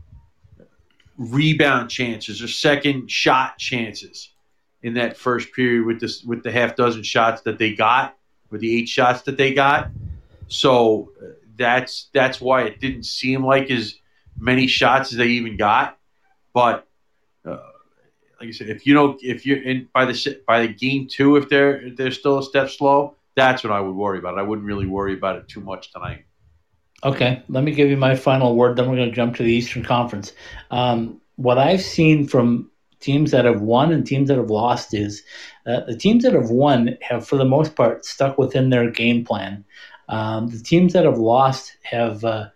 [1.17, 4.33] rebound chances or second shot chances
[4.83, 8.17] in that first period with this with the half dozen shots that they got,
[8.51, 9.91] with the eight shots that they got.
[10.49, 11.13] So
[11.57, 13.97] that's that's why it didn't seem like as
[14.39, 15.99] many shots as they even got.
[16.53, 16.89] But
[17.45, 17.59] uh,
[18.41, 21.37] like I said, if you know if you're in by the by the game two,
[21.37, 24.39] if they're they're still a step slow, that's what I would worry about.
[24.39, 26.25] I wouldn't really worry about it too much tonight.
[27.03, 28.77] Okay, let me give you my final word.
[28.77, 30.33] Then we're going to jump to the Eastern Conference.
[30.71, 32.70] Um, what I've seen from
[33.01, 35.23] teams that have won and teams that have lost is
[35.67, 39.25] uh, the teams that have won have, for the most part, stuck within their game
[39.25, 39.65] plan.
[40.09, 42.49] Um, the teams that have lost have uh,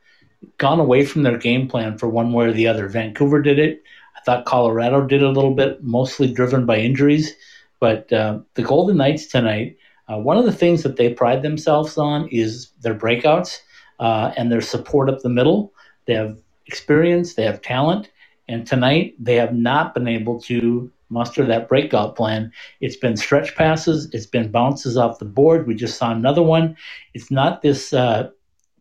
[0.59, 2.89] gone away from their game plan for one way or the other.
[2.89, 3.83] Vancouver did it.
[4.17, 7.35] I thought Colorado did a little bit, mostly driven by injuries.
[7.81, 9.77] But uh, the Golden Knights tonight,
[10.09, 13.59] uh, one of the things that they pride themselves on is their breakouts
[14.01, 15.73] uh, and their support up the middle.
[16.07, 18.11] They have experience, they have talent,
[18.49, 22.53] and tonight they have not been able to muster that breakout plan.
[22.81, 25.67] It's been stretch passes, it's been bounces off the board.
[25.67, 26.77] We just saw another one.
[27.15, 28.31] It's not this uh,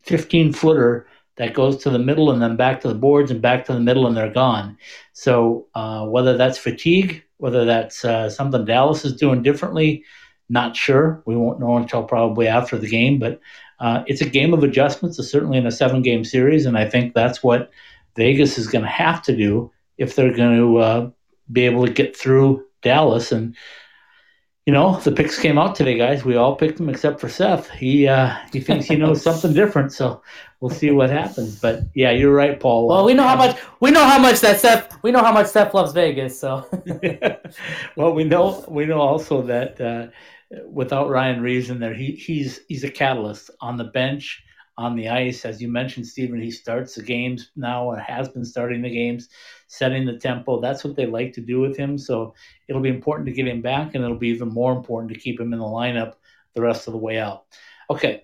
[0.03, 3.65] 15 footer that goes to the middle and then back to the boards and back
[3.65, 4.77] to the middle and they're gone.
[5.13, 10.03] So uh, whether that's fatigue, whether that's uh, something Dallas is doing differently,
[10.49, 11.23] not sure.
[11.25, 13.39] We won't know until probably after the game, but
[13.79, 16.87] uh, it's a game of adjustments, it's certainly in a seven game series, and I
[16.87, 17.71] think that's what
[18.15, 21.09] Vegas is going to have to do if they're going to uh,
[21.51, 23.31] be able to get through Dallas.
[23.31, 23.55] And
[24.65, 26.23] you know, the picks came out today, guys.
[26.23, 27.69] We all picked them except for Seth.
[27.69, 30.21] He uh, he thinks he knows something different, so
[30.61, 31.59] we'll see what happens.
[31.59, 32.87] But yeah, you're right, Paul.
[32.87, 35.47] Well, we know how much we know how much that Seth we know how much
[35.47, 36.39] Seth loves Vegas.
[36.39, 36.65] So
[37.97, 40.07] well, we know we know also that uh,
[40.71, 44.42] without Ryan Reaves in there, he, he's he's a catalyst on the bench,
[44.77, 45.45] on the ice.
[45.45, 49.29] As you mentioned, Stephen, he starts the games now and has been starting the games,
[49.67, 50.59] setting the tempo.
[50.59, 51.97] That's what they like to do with him.
[51.97, 52.33] So
[52.67, 55.39] it'll be important to get him back, and it'll be even more important to keep
[55.39, 56.13] him in the lineup
[56.55, 57.45] the rest of the way out.
[57.89, 58.23] Okay.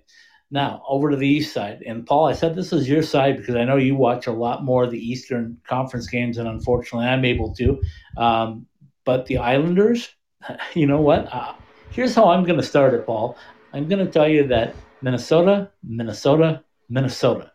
[0.51, 3.53] Now over to the east side, and Paul, I said this is your side because
[3.53, 7.23] I know you watch a lot more of the Eastern Conference games, and unfortunately, I'm
[7.23, 7.79] able to.
[8.17, 8.65] Um,
[9.05, 10.09] but the Islanders,
[10.73, 11.31] you know what?
[11.31, 11.53] Uh,
[11.91, 13.37] here's how I'm going to start it, Paul.
[13.73, 17.51] I'm going to tell you that Minnesota, Minnesota, Minnesota.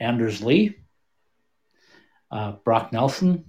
[0.00, 0.76] Anders Lee,
[2.32, 3.44] uh, Brock Nelson.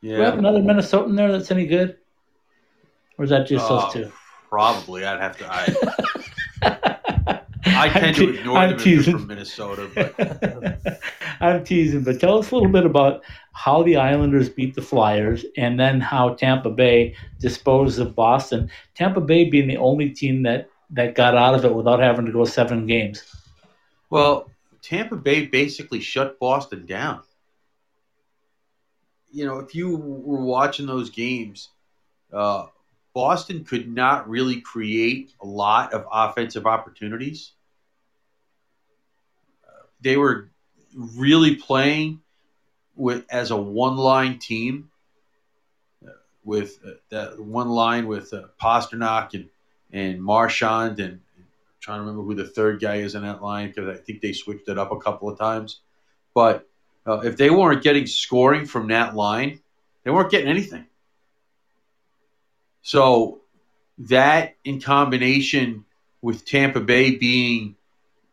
[0.00, 1.96] Do we have another Minnesotan there that's any good?
[3.18, 4.12] Or is that just Uh, those two?
[4.48, 5.46] Probably, I'd have to.
[5.52, 9.18] I, I tend I'm to ignore I'm them teasing.
[9.18, 11.00] from Minnesota, but
[11.40, 13.22] I'm teasing, but tell us a little bit about
[13.52, 18.70] how the Islanders beat the Flyers and then how Tampa Bay disposed of Boston.
[18.94, 22.32] Tampa Bay being the only team that, that got out of it without having to
[22.32, 23.24] go seven games.
[24.10, 24.50] well,
[24.82, 27.22] Tampa Bay basically shut Boston down.
[29.30, 31.70] You know, if you were watching those games,
[32.32, 32.66] uh,
[33.14, 37.52] Boston could not really create a lot of offensive opportunities.
[40.00, 40.50] They were
[40.94, 42.20] really playing
[42.96, 44.90] with as a one-line team,
[46.06, 46.10] uh,
[46.44, 49.48] with uh, that one line with uh, Pastrnak and
[49.92, 51.44] and Marchand and I'm
[51.80, 54.32] trying to remember who the third guy is in that line because I think they
[54.32, 55.80] switched it up a couple of times.
[56.34, 56.68] But
[57.06, 59.60] uh, if they weren't getting scoring from that line,
[60.04, 60.86] they weren't getting anything.
[62.82, 63.40] So
[63.98, 65.84] that in combination
[66.20, 67.76] with Tampa Bay being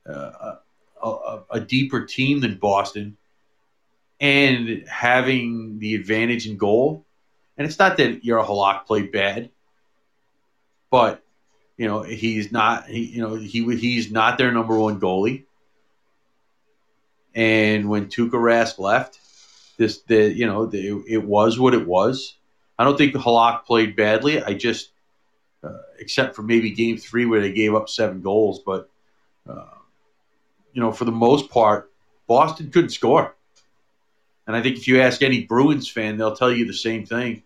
[0.07, 0.55] uh,
[1.03, 3.17] a, a, deeper team than Boston
[4.19, 7.05] and having the advantage in goal,
[7.57, 9.49] and it's not that Yara Halak played bad,
[10.89, 11.23] but
[11.79, 15.45] you know he's not he you know he he's not their number one goalie.
[17.33, 19.17] And when Tuukka Rask left,
[19.77, 22.35] this the you know the, it was what it was.
[22.77, 24.43] I don't think Halak played badly.
[24.43, 24.91] I just
[25.63, 28.89] uh, except for maybe game three where they gave up seven goals, but
[29.49, 29.77] uh,
[30.73, 31.89] you know for the most part,
[32.27, 33.37] Boston couldn't score.
[34.47, 37.43] And I think if you ask any Bruins fan, they'll tell you the same thing.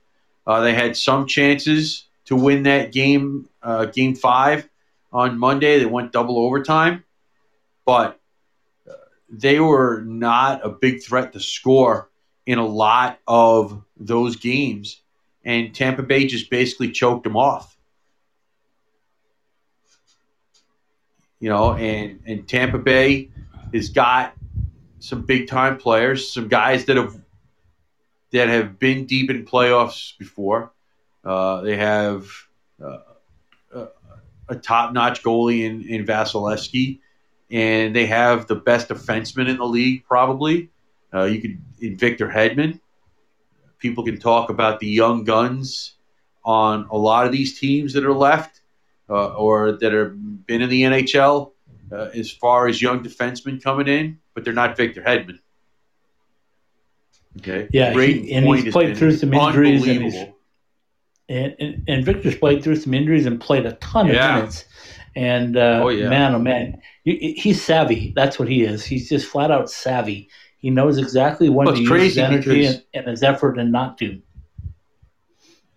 [0.47, 4.67] Uh, they had some chances to win that game, uh, game five
[5.11, 5.79] on Monday.
[5.79, 7.03] They went double overtime,
[7.85, 8.19] but
[8.89, 8.93] uh,
[9.29, 12.09] they were not a big threat to score
[12.45, 15.01] in a lot of those games.
[15.45, 17.77] And Tampa Bay just basically choked them off.
[21.39, 23.29] You know, and, and Tampa Bay
[23.73, 24.33] has got
[24.99, 27.19] some big time players, some guys that have
[28.31, 30.71] that have been deep in playoffs before.
[31.23, 32.27] Uh, they have
[32.83, 32.99] uh,
[33.73, 33.87] a,
[34.49, 36.99] a top notch goalie in, in Vasilevskiy,
[37.51, 40.69] and they have the best defenseman in the league, probably.
[41.13, 42.79] Uh, you could in Victor Hedman.
[43.79, 45.95] People can talk about the young guns
[46.45, 48.61] on a lot of these teams that are left
[49.09, 51.51] uh, or that have been in the NHL
[51.91, 55.39] uh, as far as young defensemen coming in but they're not Victor Hedman.
[57.39, 57.67] Okay.
[57.71, 60.25] Yeah, he, and he's played through some injuries, and, he's,
[61.33, 64.35] and, and, and Victor's played through some injuries and played a ton of yeah.
[64.35, 64.65] minutes.
[65.15, 66.09] And uh, oh, yeah.
[66.09, 68.13] man, oh man, he's savvy.
[68.15, 68.83] That's what he is.
[68.83, 70.29] He's just flat out savvy.
[70.57, 73.97] He knows exactly when well, to use his energy and, and his effort and not
[73.99, 74.21] to.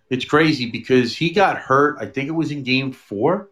[0.08, 1.98] It's crazy because he got hurt.
[2.00, 3.50] I think it was in Game Four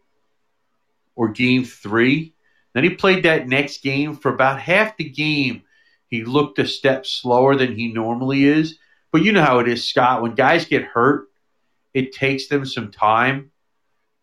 [1.17, 2.35] or Game Three
[2.75, 5.63] then he played that next game for about half the game.
[6.09, 8.79] He looked a step slower than he normally is.
[9.13, 10.23] But you know how it is, Scott.
[10.23, 11.29] When guys get hurt,
[11.95, 13.51] it takes them some time.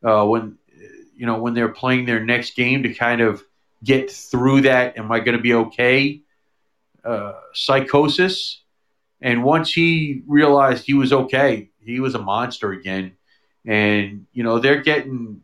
[0.03, 0.57] Uh, when
[1.15, 3.43] you know when they're playing their next game to kind of
[3.83, 4.97] get through that.
[4.97, 6.21] Am I going to be okay?
[7.03, 8.61] Uh, psychosis.
[9.21, 13.13] And once he realized he was okay, he was a monster again.
[13.65, 15.41] And you know they're getting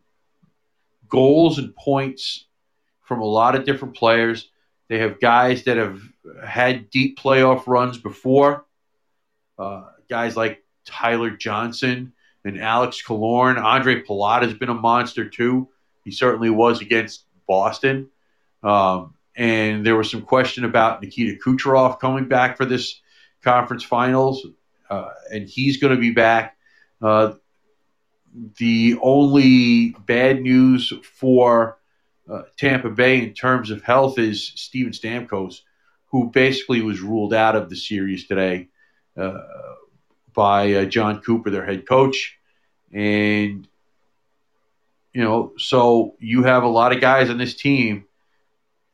[1.07, 2.45] goals and points
[3.03, 4.49] from a lot of different players.
[4.89, 6.01] They have guys that have
[6.43, 8.65] had deep playoff runs before.
[9.59, 12.13] Uh, guys like Tyler Johnson
[12.43, 13.61] and Alex Killorn.
[13.61, 15.69] Andre Palat has been a monster too.
[16.03, 18.09] He certainly was against Boston.
[18.63, 23.01] Um, and there was some question about Nikita Kucherov coming back for this
[23.43, 24.45] conference finals,
[24.89, 26.57] uh, and he's going to be back.
[27.01, 27.33] Uh,
[28.57, 31.77] the only bad news for
[32.31, 35.61] uh, Tampa Bay in terms of health is Steven Stamkos,
[36.07, 38.69] who basically was ruled out of the series today
[39.17, 39.37] uh,
[40.37, 42.37] by uh, Jon Cooper, their head coach.
[42.93, 43.67] And,
[45.11, 48.05] you know, so you have a lot of guys on this team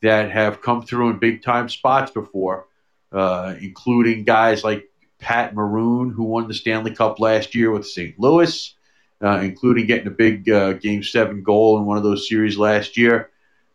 [0.01, 2.65] that have come through in big time spots before,
[3.11, 4.89] uh, including guys like
[5.19, 8.19] Pat Maroon, who won the Stanley Cup last year with St.
[8.19, 8.73] Louis
[9.23, 12.97] uh, including getting a big uh, Game Seven goal in one of those series last
[12.97, 13.31] year.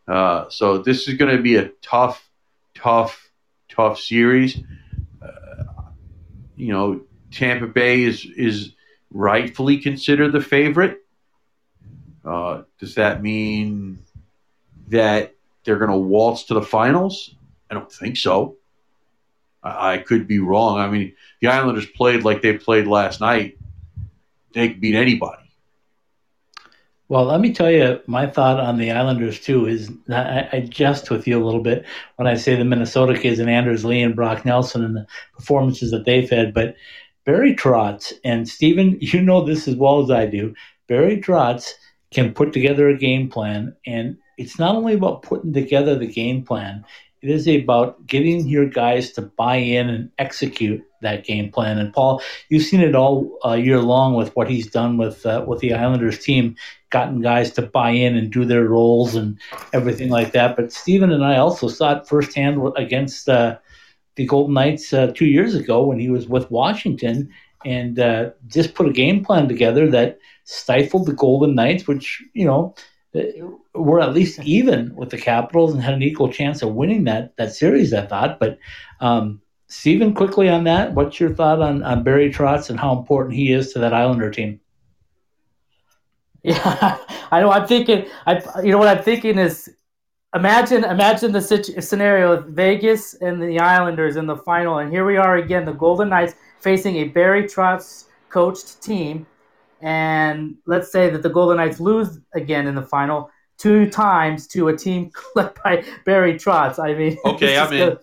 [0.07, 2.29] Uh, so this is going to be a tough,
[2.75, 3.31] tough,
[3.67, 4.59] tough series.
[5.21, 5.63] Uh,
[6.55, 7.01] you know,
[7.31, 8.73] Tampa Bay is is
[9.11, 10.99] rightfully considered the favorite.
[12.23, 13.99] Uh, does that mean
[14.89, 17.35] that they're going to waltz to the finals?
[17.69, 18.57] I don't think so.
[19.63, 20.79] I, I could be wrong.
[20.79, 23.57] I mean, the Islanders played like they played last night
[24.53, 25.43] they can beat anybody.
[27.07, 31.09] Well, let me tell you my thought on the Islanders too is I, I jest
[31.09, 31.85] with you a little bit
[32.17, 35.89] when I say the Minnesota kids and Anders Lee and Brock Nelson and the performances
[35.89, 36.75] that they've had, but
[37.25, 40.53] Barry Trotz and Stephen, you know this as well as I do.
[40.87, 41.73] Barry Trotz
[42.11, 46.43] can put together a game plan, and it's not only about putting together the game
[46.43, 46.83] plan;
[47.21, 51.77] it is about getting your guys to buy in and execute that game plan.
[51.77, 55.43] And Paul, you've seen it all uh, year long with what he's done with uh,
[55.47, 56.55] with the Islanders team,
[56.89, 59.37] gotten guys to buy in and do their roles and
[59.73, 60.55] everything like that.
[60.55, 63.57] But Stephen and I also saw it firsthand against uh,
[64.15, 67.29] the Golden Knights uh, two years ago when he was with Washington
[67.65, 72.45] and uh, just put a game plan together that stifled the Golden Knights, which you
[72.45, 72.75] know
[73.15, 73.21] uh,
[73.73, 77.35] were at least even with the Capitals and had an equal chance of winning that
[77.37, 77.93] that series.
[77.93, 78.57] I thought, but
[78.99, 83.35] um, Steven, quickly on that, what's your thought on, on Barry Trotz and how important
[83.35, 84.59] he is to that Islander team?
[86.43, 86.97] Yeah,
[87.31, 87.51] I know.
[87.51, 88.05] I'm thinking.
[88.25, 89.69] I you know what I'm thinking is
[90.35, 95.05] imagine imagine the situ- scenario of Vegas and the Islanders in the final, and here
[95.05, 99.25] we are again, the Golden Knights facing a Barry Trotz coached team
[99.81, 104.69] and let's say that the Golden Knights lose again in the final two times to
[104.69, 106.79] a team led by Barry Trotz.
[106.79, 107.97] I mean, okay, I'm in.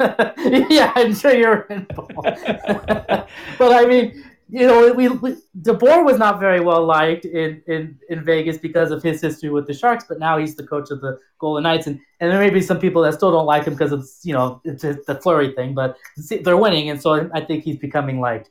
[0.70, 3.28] yeah, I'm sure you're in, but
[3.60, 8.24] I mean, you know, we, we DeBoer was not very well liked in, in, in
[8.24, 11.18] Vegas because of his history with the Sharks, but now he's the coach of the
[11.38, 13.92] Golden Knights, and, and there may be some people that still don't like him because
[13.92, 15.96] it's you know it's the Fleury thing, but
[16.42, 18.50] they're winning, and so I think he's becoming liked.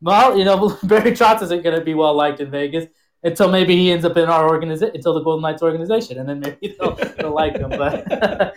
[0.00, 2.86] Well, you know, Barry Trotz isn't going to be well liked in Vegas
[3.22, 6.40] until maybe he ends up in our organization, until the Golden Knights organization, and then
[6.40, 7.70] maybe they'll, they'll like him.
[7.70, 8.10] But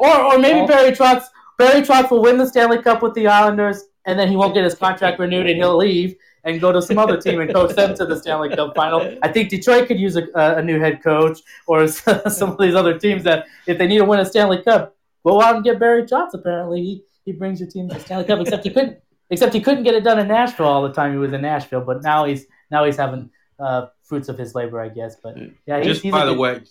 [0.00, 1.26] or or maybe Barry Trotz
[1.58, 4.64] Barry Trotz will win the Stanley Cup with the Islanders, and then he won't get
[4.64, 7.94] his contract renewed, and he'll leave and go to some other team and coach them
[7.94, 9.18] to the Stanley Cup final.
[9.22, 12.98] I think Detroit could use a, a new head coach, or some of these other
[12.98, 14.96] teams that if they need to win a Stanley Cup,
[15.26, 16.32] go out and get Barry Trotz.
[16.32, 18.40] Apparently, he, he brings your team to the Stanley Cup.
[18.40, 18.98] Except he couldn't.
[19.30, 21.82] Except he couldn't get it done in Nashville all the time he was in Nashville.
[21.82, 23.28] But now he's now he's having
[23.58, 25.16] uh, fruits of his labor, I guess.
[25.22, 25.36] But
[25.66, 26.62] yeah, just he's by the good- way,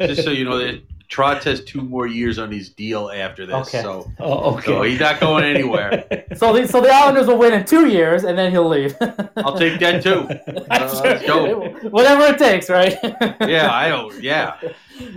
[0.00, 0.80] just so you know, that
[1.10, 3.82] Trotz has two more years on his deal after this, Okay.
[3.82, 4.66] so Oh, okay.
[4.66, 6.04] so he's not going anywhere.
[6.36, 8.94] so the, so the Islanders will win in two years, and then he'll leave.
[9.36, 10.28] I'll take that too.
[10.70, 11.68] Uh, sure.
[11.90, 12.96] Whatever it takes, right?
[13.40, 14.22] Yeah, I don't.
[14.22, 14.56] Yeah.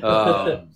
[0.01, 0.69] Um,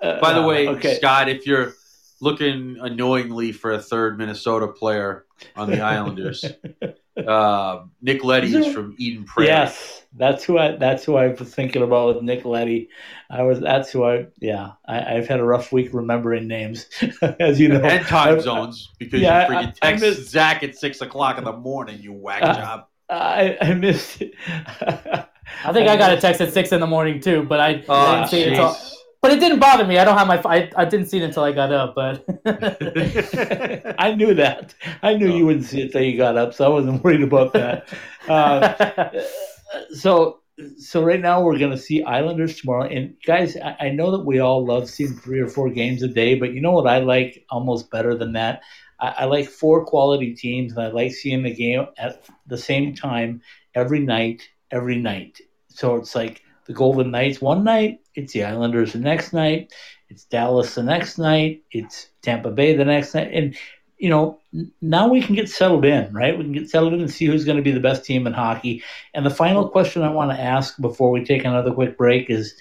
[0.00, 0.96] by the Uh, way, okay.
[0.96, 1.74] Scott, if you're
[2.20, 5.24] looking annoyingly for a third Minnesota player
[5.56, 6.44] on the Islanders,
[7.26, 9.48] uh, Nick Leddy is from Eden Prairie.
[9.48, 10.76] Yes, that's who I.
[10.76, 12.88] That's who I was thinking about with Nick Leddy.
[13.30, 13.60] I was.
[13.60, 14.26] That's who I.
[14.40, 16.86] Yeah, I, I've had a rough week remembering names,
[17.40, 17.80] as you know.
[17.80, 21.00] And time I- zones because Yeah, you freaking I- I text missed- Zach at six
[21.00, 22.00] o'clock in the morning.
[22.00, 22.86] You whack Uh, job.
[23.10, 24.34] I, I missed it.
[24.82, 27.84] I think I got a text at six in the morning too, but I, I
[27.88, 28.94] Oh, didn't see it until, jeez.
[29.20, 29.98] But it didn't bother me.
[29.98, 30.40] I don't have my.
[30.44, 32.24] I, I didn't see it until I got up, but
[33.98, 34.74] I knew that.
[35.02, 37.52] I knew you wouldn't see it till you got up, so I wasn't worried about
[37.54, 37.88] that.
[38.28, 39.10] Uh,
[39.92, 40.40] so
[40.78, 44.24] so right now we're going to see Islanders tomorrow, and guys, I, I know that
[44.24, 46.98] we all love seeing three or four games a day, but you know what I
[46.98, 48.62] like almost better than that.
[49.00, 52.94] I, I like four quality teams, and I like seeing the game at the same
[52.94, 53.42] time
[53.74, 55.40] every night, every night.
[55.68, 59.72] So it's like the Golden Knights one night, it's the Islanders the next night,
[60.08, 63.56] it's Dallas the next night, it's Tampa Bay the next night, and
[63.96, 64.38] you know
[64.80, 66.38] now we can get settled in, right?
[66.38, 68.32] We can get settled in and see who's going to be the best team in
[68.32, 68.84] hockey.
[69.14, 72.54] And the final question I want to ask before we take another quick break is.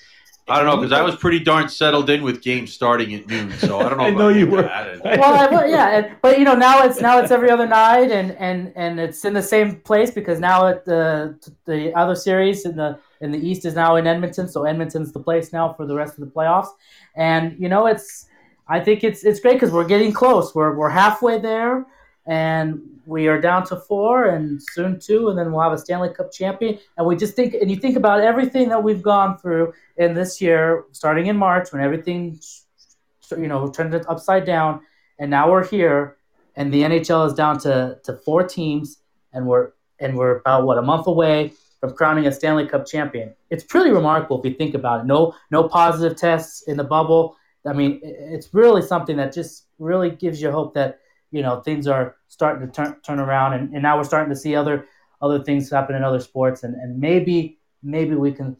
[0.49, 3.51] I don't know because I was pretty darn settled in with games starting at noon,
[3.57, 4.03] so I don't know.
[4.05, 4.61] I know you were.
[4.61, 5.03] that.
[5.19, 8.11] well, I, well, yeah, and, but you know now it's now it's every other night,
[8.11, 12.65] and and and it's in the same place because now it, the the other series
[12.65, 15.85] in the in the East is now in Edmonton, so Edmonton's the place now for
[15.85, 16.69] the rest of the playoffs,
[17.15, 18.27] and you know it's
[18.69, 20.55] I think it's it's great because we're getting close.
[20.55, 21.85] We're we're halfway there,
[22.27, 26.09] and we are down to four, and soon two, and then we'll have a Stanley
[26.13, 26.77] Cup champion.
[26.97, 30.41] And we just think, and you think about everything that we've gone through in this
[30.41, 32.39] year, starting in March when everything,
[33.31, 34.81] you know, turned upside down,
[35.19, 36.17] and now we're here,
[36.55, 38.99] and the NHL is down to to four teams,
[39.31, 43.33] and we're and we're about what a month away from crowning a Stanley Cup champion.
[43.49, 45.05] It's pretty remarkable if you think about it.
[45.05, 47.37] No no positive tests in the bubble.
[47.65, 50.99] I mean, it's really something that just really gives you hope that
[51.31, 54.39] you know things are starting to turn turn around, and, and now we're starting to
[54.39, 54.87] see other
[55.21, 58.57] other things happen in other sports, and, and maybe maybe we can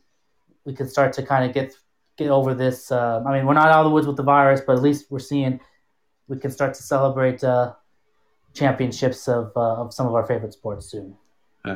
[0.65, 1.73] we can start to kind of get
[2.17, 2.91] get over this.
[2.91, 5.09] Uh, I mean, we're not out of the woods with the virus, but at least
[5.09, 5.59] we're seeing
[6.27, 7.73] we can start to celebrate uh,
[8.53, 11.15] championships of uh, of some of our favorite sports soon.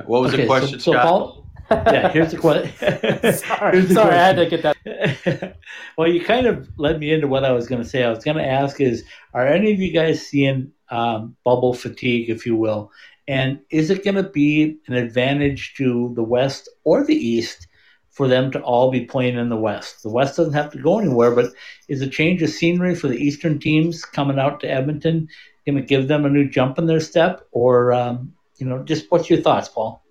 [0.06, 1.06] What was Okay, the question, so, so Scott?
[1.06, 2.72] Paul, yeah, here's the question.
[3.34, 4.78] sorry, sorry, I had to get that.
[4.86, 5.58] that.
[5.98, 8.04] well, you kind of led me into what I was going to say.
[8.04, 12.30] I was going to ask is, are any of you guys seeing um, bubble fatigue,
[12.30, 12.92] if you will?
[13.28, 17.68] And is it going to be an advantage to the West or the East
[18.10, 20.04] for them to all be playing in the West?
[20.04, 21.54] The West doesn't have to go anywhere, but
[21.88, 25.30] is a change of scenery for the Eastern teams coming out to Edmonton
[25.66, 27.48] going to give them a new jump in their step?
[27.52, 30.04] Or, um, you know, just what's your thoughts, Paul?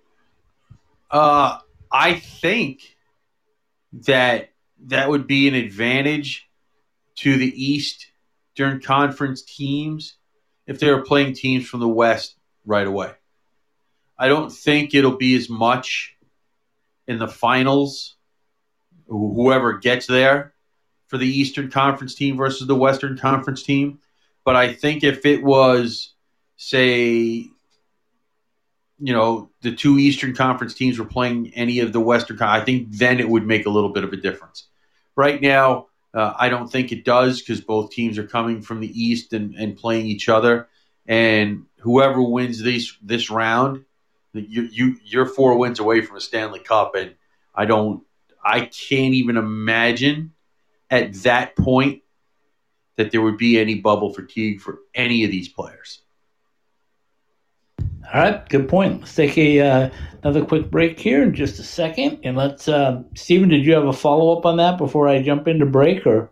[1.09, 1.59] Uh,
[1.91, 2.95] I think
[4.05, 4.49] that
[4.85, 6.49] that would be an advantage
[7.17, 8.07] to the East
[8.55, 10.15] during Conference teams
[10.71, 13.11] if they were playing teams from the West right away.
[14.17, 16.15] I don't think it'll be as much
[17.07, 18.15] in the finals,
[19.05, 20.53] whoever gets there
[21.07, 23.99] for the Eastern Conference team versus the Western Conference team.
[24.45, 26.13] But I think if it was,
[26.55, 27.49] say,
[28.97, 32.91] you know, the two Eastern Conference teams were playing any of the Western, I think
[32.91, 34.67] then it would make a little bit of a difference.
[35.17, 39.01] Right now, uh, I don't think it does because both teams are coming from the
[39.01, 40.67] East and, and playing each other.
[41.05, 43.85] And whoever wins this this round,
[44.33, 47.15] you you you're four wins away from a Stanley Cup, and
[47.55, 48.03] I don't,
[48.43, 50.33] I can't even imagine
[50.89, 52.03] at that point
[52.97, 56.01] that there would be any bubble fatigue for any of these players.
[58.13, 58.99] All right, good point.
[58.99, 59.89] Let's take a uh,
[60.21, 62.67] another quick break here in just a second, and let's.
[62.67, 66.05] Uh, Stephen, did you have a follow up on that before I jump into break,
[66.05, 66.29] or?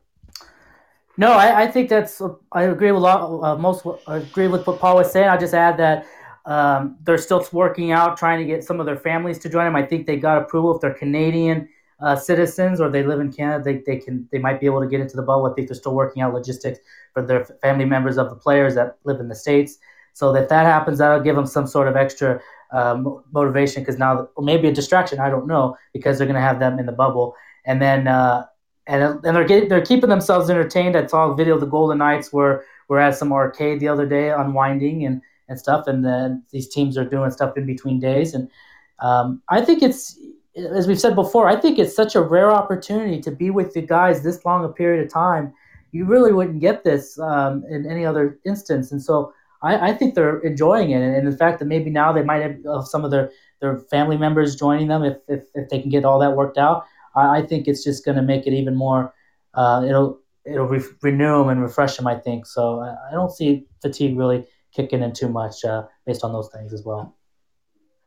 [1.15, 2.21] No, I, I think that's.
[2.51, 3.43] I agree with a lot.
[3.43, 5.29] Uh, most agree with what Paul was saying.
[5.29, 6.05] I just add that
[6.45, 9.77] um, they're still working out, trying to get some of their families to join them.
[9.77, 11.69] I think they got approval if they're Canadian
[12.01, 13.63] uh, citizens or they live in Canada.
[13.63, 15.45] They, they can they might be able to get into the bubble.
[15.45, 16.79] I think they're still working out logistics
[17.13, 19.77] for their family members of the players that live in the states.
[20.19, 22.41] So that that happens, that'll give them some sort of extra
[22.71, 25.17] um, motivation because now, maybe a distraction.
[25.17, 28.45] I don't know because they're going to have them in the bubble, and then uh,
[28.85, 30.97] and and they're getting they're keeping themselves entertained.
[30.97, 34.05] I saw a video of the Golden Knights were were at some arcade the other
[34.05, 38.33] day, unwinding and and stuff, and then these teams are doing stuff in between days,
[38.33, 38.51] and
[38.99, 40.19] um, I think it's
[40.57, 43.81] as we've said before, I think it's such a rare opportunity to be with the
[43.81, 45.53] guys this long a period of time.
[45.93, 50.15] You really wouldn't get this um, in any other instance, and so I, I think
[50.15, 53.03] they're enjoying it, and, and in fact, that maybe now they might have uh, some
[53.03, 56.35] of their their family members joining them if if, if they can get all that
[56.35, 56.85] worked out.
[57.15, 59.13] I, I think it's just going to make it even more.
[59.53, 62.07] Uh, it'll it'll re- renew them and refresh them.
[62.07, 62.79] I think so.
[62.79, 66.73] I, I don't see fatigue really kicking in too much uh, based on those things
[66.73, 67.15] as well.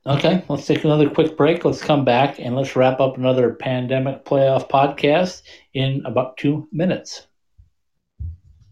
[0.05, 1.64] Okay, let's take another quick break.
[1.64, 5.42] Let's come back and let's wrap up another pandemic playoff podcast
[5.74, 7.28] in about two minutes.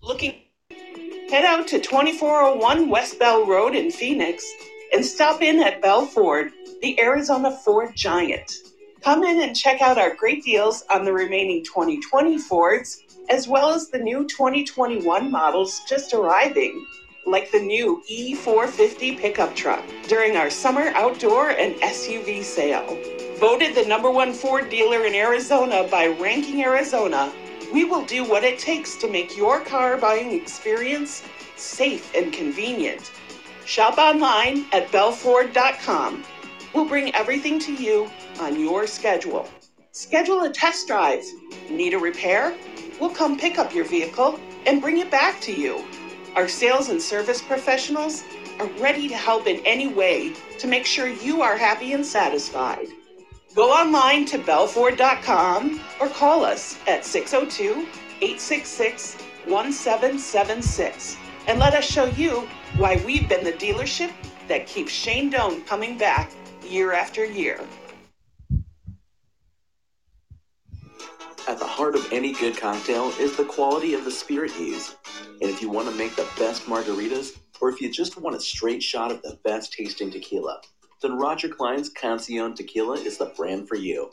[0.02, 0.40] Looking
[1.30, 4.44] Head out to 2401 West Bell Road in Phoenix
[4.92, 6.50] and stop in at Bell Ford,
[6.82, 8.52] the Arizona Ford giant.
[9.00, 13.70] Come in and check out our great deals on the remaining 2020 Fords, as well
[13.70, 16.84] as the new 2021 models just arriving,
[17.24, 22.98] like the new E450 pickup truck during our summer outdoor and SUV sale.
[23.38, 27.32] Voted the number one Ford dealer in Arizona by Ranking Arizona
[27.72, 31.22] we will do what it takes to make your car buying experience
[31.56, 33.10] safe and convenient.
[33.64, 36.24] Shop online at bellford.com.
[36.74, 38.10] We'll bring everything to you
[38.40, 39.48] on your schedule.
[39.92, 41.24] Schedule a test drive.
[41.68, 42.54] Need a repair?
[43.00, 45.84] We'll come pick up your vehicle and bring it back to you.
[46.36, 48.24] Our sales and service professionals
[48.58, 52.86] are ready to help in any way to make sure you are happy and satisfied.
[53.55, 57.80] Go online to bellford.com or call us at 602
[58.20, 61.16] 866 1776
[61.48, 64.12] and let us show you why we've been the dealership
[64.46, 66.30] that keeps Shane Doan coming back
[66.64, 67.61] year after year.
[71.48, 74.94] At the heart of any good cocktail is the quality of the spirit used.
[75.40, 78.40] And if you want to make the best margaritas, or if you just want a
[78.40, 80.61] straight shot of the best tasting tequila,
[81.01, 84.11] then Roger Clyne's Cancion Tequila is the brand for you.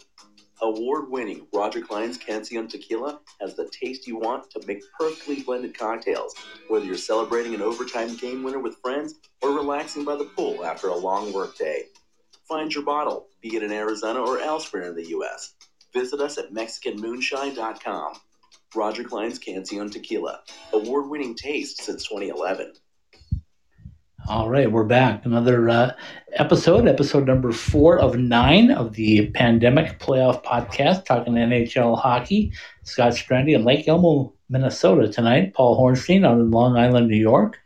[0.61, 5.77] Award winning Roger Clyne's Cancion Tequila has the taste you want to make perfectly blended
[5.77, 6.33] cocktails,
[6.67, 10.87] whether you're celebrating an overtime game winner with friends or relaxing by the pool after
[10.87, 11.83] a long workday.
[12.47, 15.53] Find your bottle, be it in Arizona or elsewhere in the U.S.
[15.93, 18.13] Visit us at MexicanMoonshine.com.
[18.75, 20.41] Roger Clyne's Cancion Tequila,
[20.73, 22.73] award winning taste since 2011.
[24.27, 25.25] All right, we're back.
[25.25, 25.91] Another uh,
[26.33, 32.51] episode, episode number four of nine of the Pandemic Playoff Podcast, talking NHL hockey.
[32.83, 35.53] Scott Strandy in Lake Elmo, Minnesota tonight.
[35.53, 37.57] Paul Hornstein out in Long Island, New York.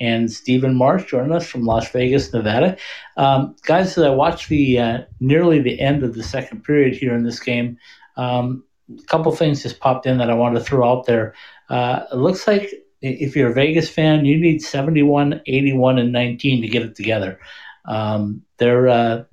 [0.00, 2.78] And Stephen Marsh joining us from Las Vegas, Nevada.
[3.18, 7.14] Um, guys, as I watched the uh, nearly the end of the second period here
[7.14, 7.76] in this game,
[8.16, 8.64] um,
[8.98, 11.34] a couple things just popped in that I wanted to throw out there.
[11.68, 16.62] Uh, it looks like if you're a Vegas fan, you need 71, 81, and 19
[16.62, 17.38] to get it together.
[17.84, 19.24] Um, they're, uh,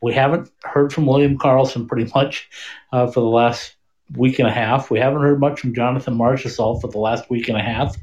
[0.00, 2.48] we haven't heard from William Karlsson pretty much
[2.92, 3.76] uh, for the last
[4.16, 4.90] week and a half.
[4.90, 7.96] We haven't heard much from Jonathan Marchessault for the last week and a half.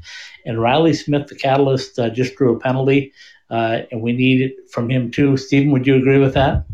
[0.44, 3.12] And Riley Smith, the catalyst, uh, just drew a penalty,
[3.50, 5.36] uh, and we need it from him too.
[5.36, 6.64] Stephen, would you agree with that?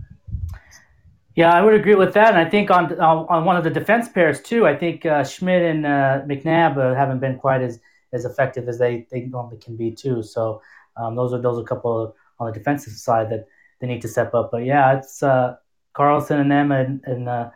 [1.35, 3.71] Yeah, I would agree with that, and I think on on, on one of the
[3.71, 4.67] defense pairs too.
[4.67, 7.79] I think uh, Schmidt and uh, McNabb haven't been quite as
[8.13, 10.23] as effective as they, they normally can be too.
[10.23, 10.63] So
[10.97, 13.47] um, those are those are a couple on the defensive side that
[13.81, 14.51] they need to step up.
[14.51, 15.57] But yeah, it's uh,
[15.95, 17.51] Karlsson and them and, and uh,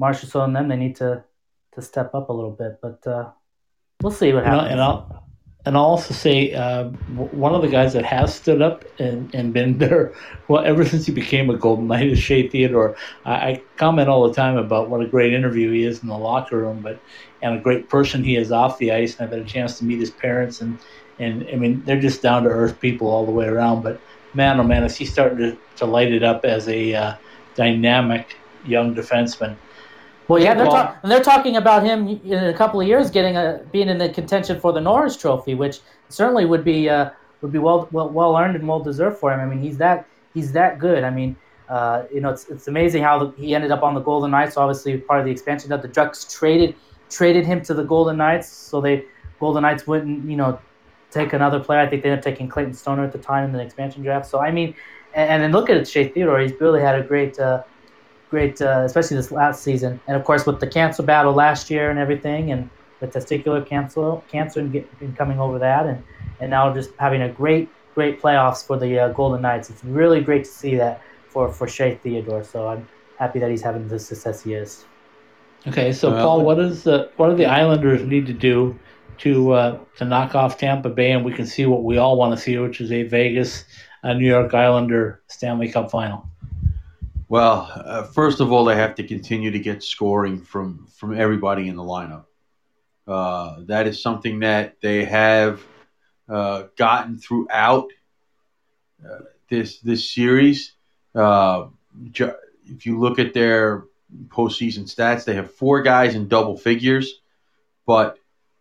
[0.00, 0.68] Marchessault and them.
[0.68, 1.24] They need to
[1.72, 2.78] to step up a little bit.
[2.80, 3.30] But uh,
[4.02, 4.72] we'll see what happens.
[4.72, 5.25] And I'll, and I'll
[5.74, 10.12] also say uh, one of the guys that has stood up and, and been there,
[10.46, 12.96] well, ever since he became a Golden Knight is Shea Theodore.
[13.24, 16.16] I, I comment all the time about what a great interview he is in the
[16.16, 17.00] locker room, but
[17.42, 19.16] and a great person he is off the ice.
[19.16, 20.78] And I've had a chance to meet his parents, and
[21.18, 23.82] and I mean they're just down to earth people all the way around.
[23.82, 24.00] But
[24.34, 27.14] man, oh man, is he starting to, to light it up as a uh,
[27.56, 29.56] dynamic young defenseman?
[30.28, 33.60] Well, yeah, they're, and they're talking about him in a couple of years getting a
[33.70, 37.10] being in the contention for the Norris Trophy, which certainly would be uh,
[37.42, 39.40] would be well, well well earned and well deserved for him.
[39.40, 41.04] I mean, he's that he's that good.
[41.04, 41.36] I mean,
[41.68, 44.56] uh, you know, it's it's amazing how the, he ended up on the Golden Knights.
[44.56, 46.74] Obviously, part of the expansion that the Ducks traded
[47.08, 49.04] traded him to the Golden Knights, so they
[49.38, 50.58] Golden Knights wouldn't you know
[51.12, 51.80] take another player.
[51.80, 54.26] I think they ended up taking Clayton Stoner at the time in the expansion draft.
[54.26, 54.74] So I mean,
[55.14, 56.40] and, and then look at Shea Theodore.
[56.40, 57.38] He's really had a great.
[57.38, 57.62] Uh,
[58.30, 61.90] great, uh, especially this last season, and of course with the cancer battle last year
[61.90, 62.68] and everything, and
[63.00, 66.02] the testicular cancer, cancer, and, get, and coming over that, and
[66.40, 69.70] and now just having a great, great playoffs for the uh, Golden Knights.
[69.70, 72.44] It's really great to see that for for Shea Theodore.
[72.44, 74.84] So I'm happy that he's having the success he is.
[75.66, 78.78] Okay, so Well- Paul, what is the what do the Islanders need to do
[79.18, 82.36] to uh, to knock off Tampa Bay, and we can see what we all want
[82.36, 83.64] to see, which is a Vegas,
[84.04, 86.28] uh, New York Islander Stanley Cup final.
[87.28, 91.68] Well, uh, first of all, they have to continue to get scoring from from everybody
[91.68, 92.26] in the lineup.
[93.06, 95.60] Uh, that is something that they have
[96.28, 97.88] uh, gotten throughout
[99.04, 100.74] uh, this this series.
[101.14, 101.66] Uh,
[102.14, 103.84] if you look at their
[104.28, 107.20] postseason stats, they have four guys in double figures,
[107.86, 108.18] but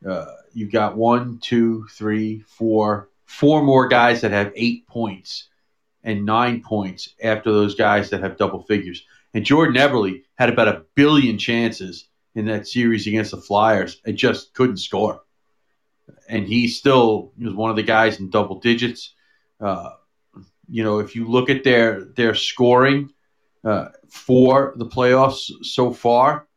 [0.08, 5.50] uh, you got one, two, three, four, four more guys that have eight points
[6.06, 9.04] and nine points after those guys that have double figures.
[9.34, 14.16] And Jordan Eberle had about a billion chances in that series against the Flyers and
[14.16, 15.24] just couldn't score.
[16.30, 19.14] And he still was one of the guys in double digits.
[19.60, 19.90] Uh,
[20.70, 23.12] you know, if you look at their their scoring
[23.64, 26.48] uh, for the playoffs so far,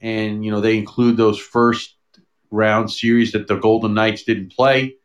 [0.00, 1.94] and you know they include those first
[2.50, 4.96] round series that the Golden Knights didn't play,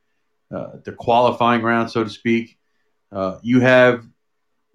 [0.51, 2.57] uh, the qualifying round, so to speak.
[3.11, 4.05] Uh, you have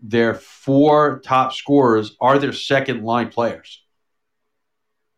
[0.02, 3.82] their four top scorers are their second line players.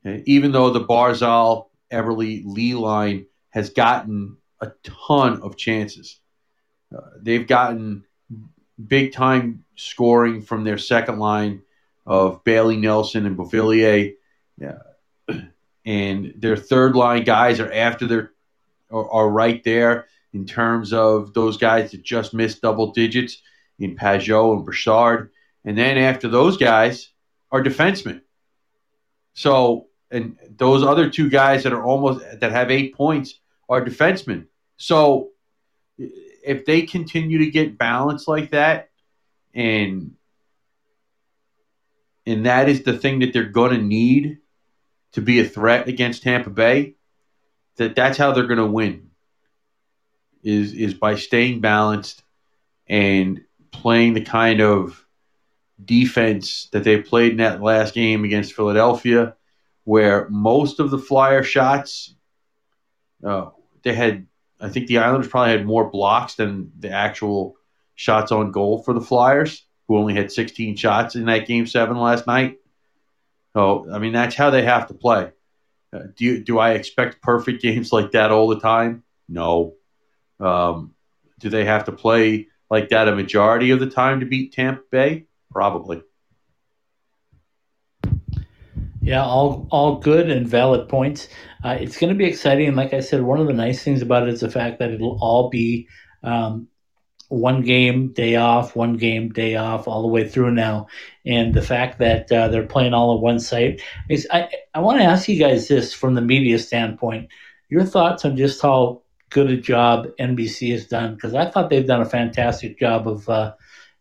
[0.04, 0.22] Okay?
[0.26, 6.20] Even though the Barzal, Eberle, Lee line has gotten a ton of chances,
[6.96, 8.04] uh, they've gotten
[8.84, 11.62] big time scoring from their second line
[12.06, 14.14] of Bailey Nelson and Beauvillier.
[14.58, 14.78] Yeah.
[15.84, 18.32] And their third line guys are after their
[18.90, 23.42] are, are right there in terms of those guys that just missed double digits
[23.78, 25.30] in Pageau and Broussard.
[25.64, 27.10] And then after those guys
[27.50, 28.22] are defensemen.
[29.34, 34.46] So, and those other two guys that are almost, that have eight points are defensemen.
[34.76, 35.30] So,
[35.98, 38.90] if they continue to get balanced like that,
[39.54, 40.14] and
[42.26, 44.38] and that is the thing that they're going to need
[45.12, 46.94] to be a threat against Tampa Bay,
[47.76, 49.07] that that's how they're going to win
[50.42, 52.22] is is by staying balanced
[52.86, 53.40] and
[53.72, 55.04] playing the kind of
[55.84, 59.34] defense that they played in that last game against Philadelphia,
[59.84, 62.14] where most of the flyer shots,
[63.24, 63.50] uh,
[63.82, 64.26] they had,
[64.60, 67.56] I think the Islanders probably had more blocks than the actual
[67.94, 71.96] shots on goal for the Flyers, who only had 16 shots in that game seven
[71.96, 72.58] last night.
[73.54, 75.32] So, I mean, that's how they have to play.
[75.92, 79.04] Uh, do you, do I expect perfect games like that all the time?
[79.28, 79.74] No.
[80.40, 80.94] Um,
[81.38, 84.82] do they have to play like that a majority of the time to beat Tampa
[84.90, 85.26] Bay?
[85.50, 86.02] Probably.
[89.00, 91.28] Yeah, all all good and valid points.
[91.64, 94.02] Uh, it's going to be exciting, and like I said, one of the nice things
[94.02, 95.88] about it is the fact that it'll all be
[96.22, 96.68] um,
[97.28, 100.88] one game day off, one game day off, all the way through now,
[101.24, 103.80] and the fact that uh, they're playing all at one site.
[104.10, 107.30] Is, I I want to ask you guys this from the media standpoint:
[107.70, 111.14] your thoughts on just how good a job NBC has done?
[111.14, 113.54] Because I thought they've done a fantastic job of uh,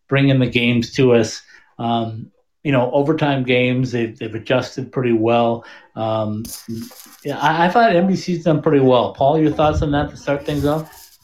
[0.07, 1.41] bringing the games to us.
[1.79, 2.31] Um,
[2.63, 5.63] you know, overtime games, they've, they've adjusted pretty well.
[5.95, 6.43] Um,
[7.25, 9.13] I, I thought NBC's done pretty well.
[9.13, 11.17] Paul, your thoughts on that to start things off?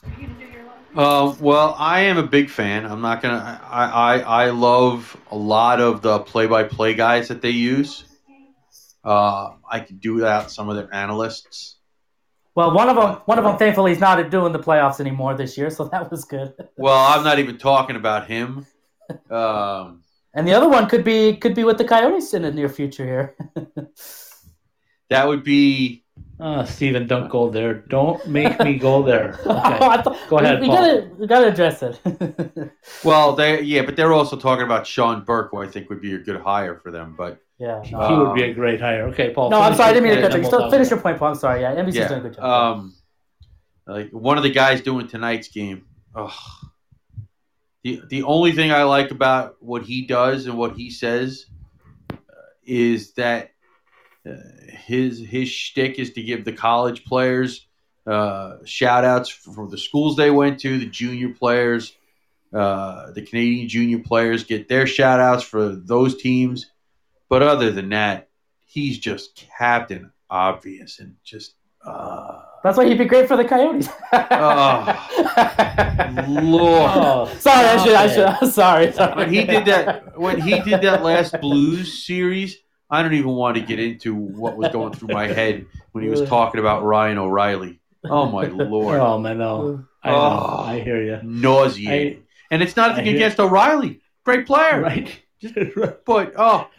[0.95, 2.86] Uh, well, I am a big fan.
[2.86, 3.60] I'm not gonna.
[3.68, 8.06] I, I I love a lot of the play-by-play guys that they use.
[9.04, 11.78] Uh, I could do without some of their analysts.
[12.56, 15.58] Well, one of them, one of them, thankfully, is not doing the playoffs anymore this
[15.58, 16.54] year, so that was good.
[16.78, 18.66] Well, I'm not even talking about him.
[19.30, 20.01] Um,
[20.34, 23.06] And the other one could be could be with the Coyotes in the near future
[23.06, 23.36] here.
[25.10, 26.04] that would be
[26.39, 27.74] Oh, Steven, don't go there.
[27.74, 29.38] Don't make me go there.
[29.45, 29.51] Okay.
[29.51, 30.76] I thought- Go ahead, We, we Paul.
[30.78, 31.99] gotta we gotta address it.
[33.04, 36.16] well, they yeah, but they're also talking about Sean Burke, who I think would be
[36.16, 37.16] a good hire for them.
[37.18, 37.84] But yeah.
[37.84, 39.07] he No, would be a great hire.
[39.09, 39.49] Okay, Paul.
[39.49, 40.38] no I'm finish sorry, I didn't mean to cut you.
[40.38, 41.30] and Still we'll finish your point, Paul.
[41.30, 41.61] I'm sorry.
[41.61, 42.78] Yeah, NBC's yeah, doing a good job.
[42.78, 42.95] um,
[43.88, 45.86] like one of the guys doing tonight's game.
[46.16, 46.32] Ugh.
[47.84, 51.45] The the only thing I like about what he does and what he says
[52.11, 52.16] uh,
[52.66, 53.51] is that
[54.26, 54.36] uh,
[54.70, 57.68] his his shtick is to give the college players
[58.07, 61.93] uh, shout outs for the schools they went to, the junior players,
[62.53, 66.70] uh, the Canadian junior players get their shout outs for those teams.
[67.34, 68.30] But other than that,
[68.64, 73.90] he's just captain obvious and just uh, That's why he'd be great for the Coyotes.
[74.14, 74.86] oh,
[76.30, 76.92] Lord.
[76.94, 77.96] Oh, sorry, I should.
[77.96, 78.08] I
[78.40, 78.54] should.
[78.54, 79.16] Sorry, sorry.
[79.16, 82.58] when he did that when he did that last blues series
[82.92, 86.10] i don't even want to get into what was going through my head when he
[86.12, 89.84] was talking about ryan o'reilly oh my lord Oh, man, no.
[90.04, 90.16] I, know.
[90.16, 90.64] Oh.
[90.68, 91.20] I hear you.
[91.24, 92.22] nauseating
[92.52, 95.20] and it's not I against o'reilly great player Right.
[96.06, 96.70] but oh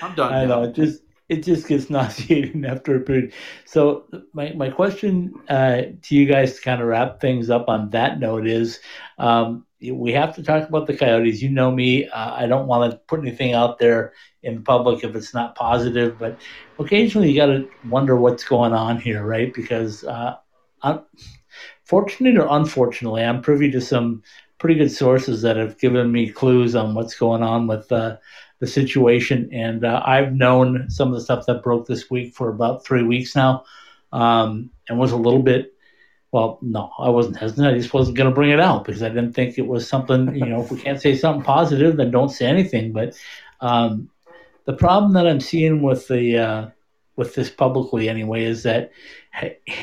[0.00, 0.46] i'm done I now.
[0.46, 0.62] know.
[0.64, 3.32] It just it just gets nauseating after a period.
[3.64, 7.90] So my my question uh, to you guys to kind of wrap things up on
[7.90, 8.80] that note is,
[9.18, 11.42] um, we have to talk about the Coyotes.
[11.42, 12.08] You know me.
[12.08, 14.12] Uh, I don't want to put anything out there
[14.42, 16.40] in public if it's not positive, but
[16.78, 19.52] occasionally you got to wonder what's going on here, right?
[19.52, 20.36] Because uh,
[20.82, 21.04] un-
[21.84, 24.22] fortunately or unfortunately, I'm privy to some
[24.58, 27.90] pretty good sources that have given me clues on what's going on with.
[27.90, 28.16] Uh,
[28.58, 29.48] the situation.
[29.52, 33.02] And uh, I've known some of the stuff that broke this week for about three
[33.02, 33.64] weeks now,
[34.12, 35.72] um, and was a little bit.
[36.32, 37.66] Well, no, I wasn't hesitant.
[37.66, 40.34] I just wasn't going to bring it out because I didn't think it was something.
[40.34, 42.92] You know, if we can't say something positive, then don't say anything.
[42.92, 43.14] But
[43.60, 44.10] um,
[44.64, 46.70] the problem that I'm seeing with the uh,
[47.14, 48.92] with this publicly anyway is that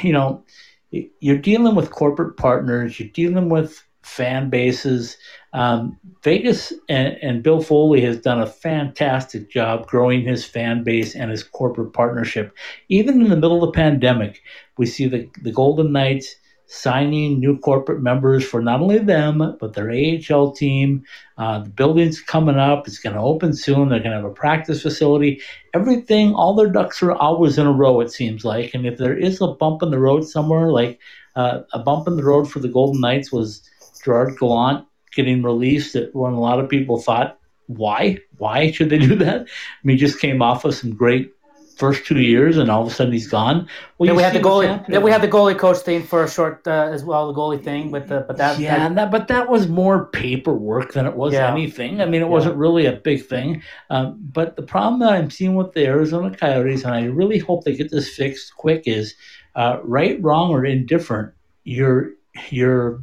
[0.02, 0.44] you know
[0.92, 5.18] you're dealing with corporate partners, you're dealing with fan bases.
[5.54, 11.16] Um, Vegas and, and Bill Foley has done a fantastic job growing his fan base
[11.16, 12.56] and his corporate partnership.
[12.90, 14.42] Even in the middle of the pandemic,
[14.78, 16.36] we see the, the Golden Knights
[16.66, 21.04] signing new corporate members for not only them, but their AHL team.
[21.38, 23.90] Uh, the building's coming up, it's going to open soon.
[23.90, 25.42] They're going to have a practice facility.
[25.76, 28.74] Everything, all their ducks are always in a row, it seems like.
[28.74, 31.00] And if there is a bump in the road somewhere, like
[31.36, 33.62] uh, a bump in the road for the Golden Knights was
[34.04, 34.86] Gerard Gallant
[35.16, 37.38] getting released that when a lot of people thought,
[37.68, 38.18] why?
[38.38, 39.42] Why should they do that?
[39.42, 39.48] I
[39.84, 41.32] mean, he just came off of some great
[41.78, 43.68] first two years, and all of a sudden he's gone.
[43.98, 44.86] Well, Then we had the goalie.
[44.88, 47.34] Then we had the goalie coach thing for a short uh, as well.
[47.34, 50.06] The goalie thing, but the, but that yeah, that- and that, but that was more
[50.08, 51.52] paperwork than it was Yeah.
[51.52, 52.00] anything.
[52.00, 53.64] I mean, it wasn't really a big thing.
[53.90, 57.64] Um, but the problem that I'm seeing with the Arizona Coyotes, and I really hope
[57.64, 59.16] they get this fixed quick, is
[59.56, 61.34] uh, right, wrong, or indifferent.
[61.64, 62.12] Your
[62.52, 63.02] your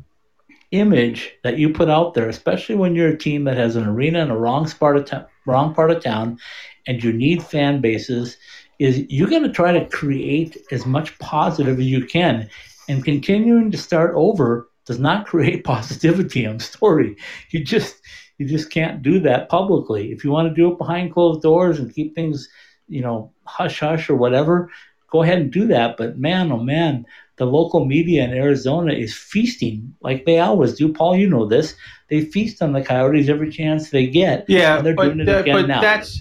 [0.71, 4.21] image that you put out there, especially when you're a team that has an arena
[4.21, 6.39] in a wrong part of town, wrong part of town,
[6.87, 8.37] and you need fan bases,
[8.79, 12.49] is you're going to try to create as much positive as you can,
[12.89, 17.17] and continuing to start over does not create positivity on story.
[17.51, 17.97] You just
[18.39, 20.13] you just can't do that publicly.
[20.13, 22.49] If you want to do it behind closed doors and keep things,
[22.89, 24.71] you know, hush hush or whatever,
[25.11, 25.99] go ahead and do that.
[25.99, 27.05] But man, oh man,
[27.41, 30.93] the local media in Arizona is feasting like they always do.
[30.93, 31.75] Paul, you know this.
[32.11, 34.45] They feast on the Coyotes every chance they get.
[34.47, 35.81] Yeah, And they're but, doing it that- again but now.
[35.81, 36.21] that's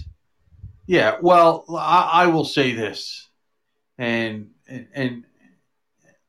[0.86, 1.18] yeah.
[1.20, 3.28] Well, I, I will say this,
[3.98, 5.24] and and and,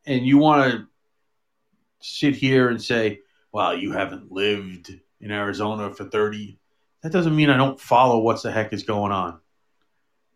[0.05, 0.87] and you want to
[2.01, 3.21] sit here and say,
[3.53, 6.59] "Well, you haven't lived in Arizona for thirty.
[7.01, 9.39] That doesn't mean I don't follow what the heck is going on.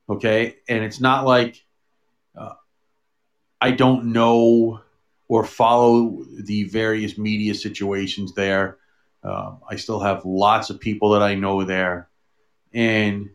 [0.09, 1.61] Okay, and it's not like
[2.37, 2.53] uh,
[3.65, 4.81] I don't know
[5.27, 8.77] or follow the various media situations there.
[9.23, 12.07] Um, I still have lots of people that I know there,
[12.75, 13.31] and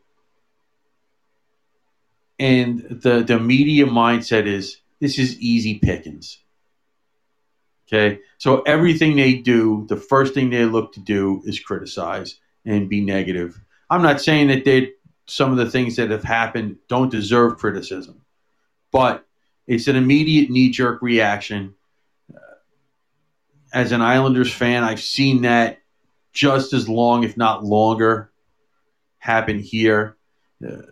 [2.38, 6.38] and the the media mindset is this is easy pickings.
[7.88, 12.88] Okay, so everything they do, the first thing they look to do is criticize and
[12.88, 13.60] be negative.
[13.90, 14.92] I'm not saying that they
[15.26, 18.20] some of the things that have happened don't deserve criticism,
[18.92, 19.26] but
[19.70, 21.74] it's an immediate knee jerk reaction
[23.72, 25.78] as an Islanders fan, I've seen that
[26.32, 28.32] just as long, if not longer,
[29.18, 30.16] happen here.
[30.64, 30.82] Uh,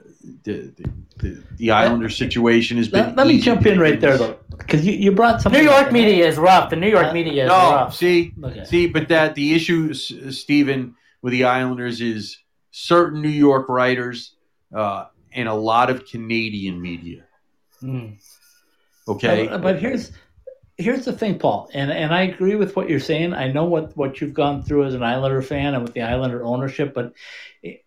[0.45, 3.07] the, the, the, the Islanders situation has been.
[3.07, 5.61] Let, let me jump in right there though, because you, you brought something.
[5.61, 6.71] New York and- media is rough.
[6.71, 7.97] The New York Uh, media is No, rough.
[7.97, 8.65] see, Okay.
[8.65, 12.39] see, but that the issue, Stephen, with the Islanders is
[12.71, 14.37] certain New York writers
[14.73, 17.25] uh, and a lot of Canadian media.
[17.83, 18.19] Mm.
[19.09, 20.13] Okay, But, but here's
[20.77, 23.35] here's the thing, Paul, and and I agree with what you're saying.
[23.35, 26.45] I know what what you've gone through as an Islander fan and with the Islander
[26.45, 27.13] ownership, but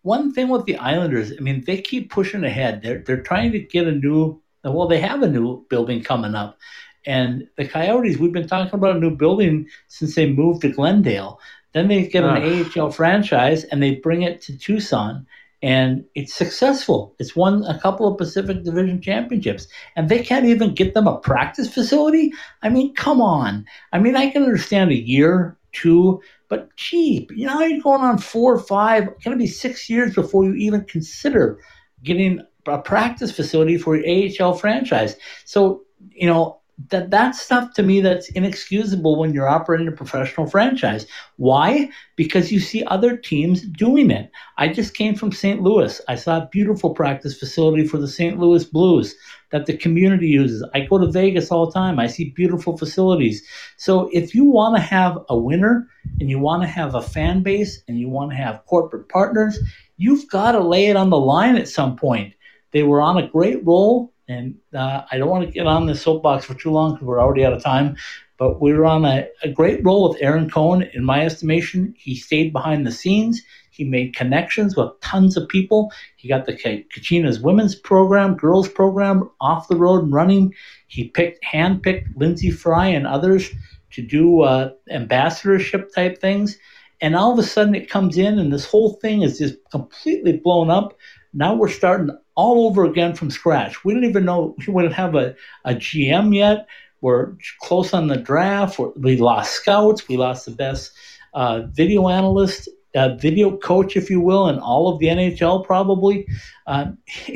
[0.02, 2.82] one thing with the Islanders, I mean, they keep pushing ahead.
[2.82, 4.40] They're they're trying to get a new.
[4.64, 6.58] Well, they have a new building coming up,
[7.06, 8.18] and the Coyotes.
[8.18, 11.40] We've been talking about a new building since they moved to Glendale.
[11.72, 15.26] Then they get an AHL franchise and they bring it to Tucson.
[15.62, 17.14] And it's successful.
[17.18, 21.18] It's won a couple of Pacific Division championships, and they can't even get them a
[21.18, 22.32] practice facility.
[22.62, 23.64] I mean, come on.
[23.92, 27.30] I mean, I can understand a year, two, but cheap.
[27.34, 30.54] You know, you're going on four or five, going to be six years before you
[30.54, 31.58] even consider
[32.02, 35.16] getting a practice facility for your AHL franchise.
[35.44, 40.46] So, you know, that that stuff to me that's inexcusable when you're operating a professional
[40.46, 41.06] franchise.
[41.36, 41.90] Why?
[42.16, 44.30] Because you see other teams doing it.
[44.56, 45.62] I just came from St.
[45.62, 46.00] Louis.
[46.08, 48.38] I saw a beautiful practice facility for the St.
[48.38, 49.14] Louis Blues
[49.50, 50.66] that the community uses.
[50.74, 51.98] I go to Vegas all the time.
[51.98, 53.46] I see beautiful facilities.
[53.76, 55.86] So if you want to have a winner
[56.20, 59.58] and you want to have a fan base and you want to have corporate partners,
[59.98, 62.34] you've got to lay it on the line at some point.
[62.72, 65.94] They were on a great roll and uh, I don't want to get on the
[65.94, 67.96] soapbox for too long because we're already out of time.
[68.38, 70.88] But we were on a, a great roll with Ahron Cohen.
[70.94, 73.40] In my estimation, he stayed behind the scenes.
[73.70, 75.92] He made connections with tons of people.
[76.16, 80.54] He got the Kachina's women's program, girls program off the road and running.
[80.88, 83.50] He picked, handpicked Lyndsey Fry and others
[83.92, 86.58] to do uh, ambassadorship type things.
[87.00, 90.36] And all of a sudden it comes in, and this whole thing is just completely
[90.36, 90.96] blown up.
[91.34, 93.84] Now we're starting all over again from scratch.
[93.84, 96.66] We didn't even know we wouldn't have a, a GM yet.
[97.00, 98.78] We're close on the draft.
[98.78, 100.08] We're, we lost scouts.
[100.08, 100.92] We lost the best
[101.34, 106.26] uh, video analyst, uh, video coach, if you will, in all of the NHL probably.
[106.66, 106.92] Uh,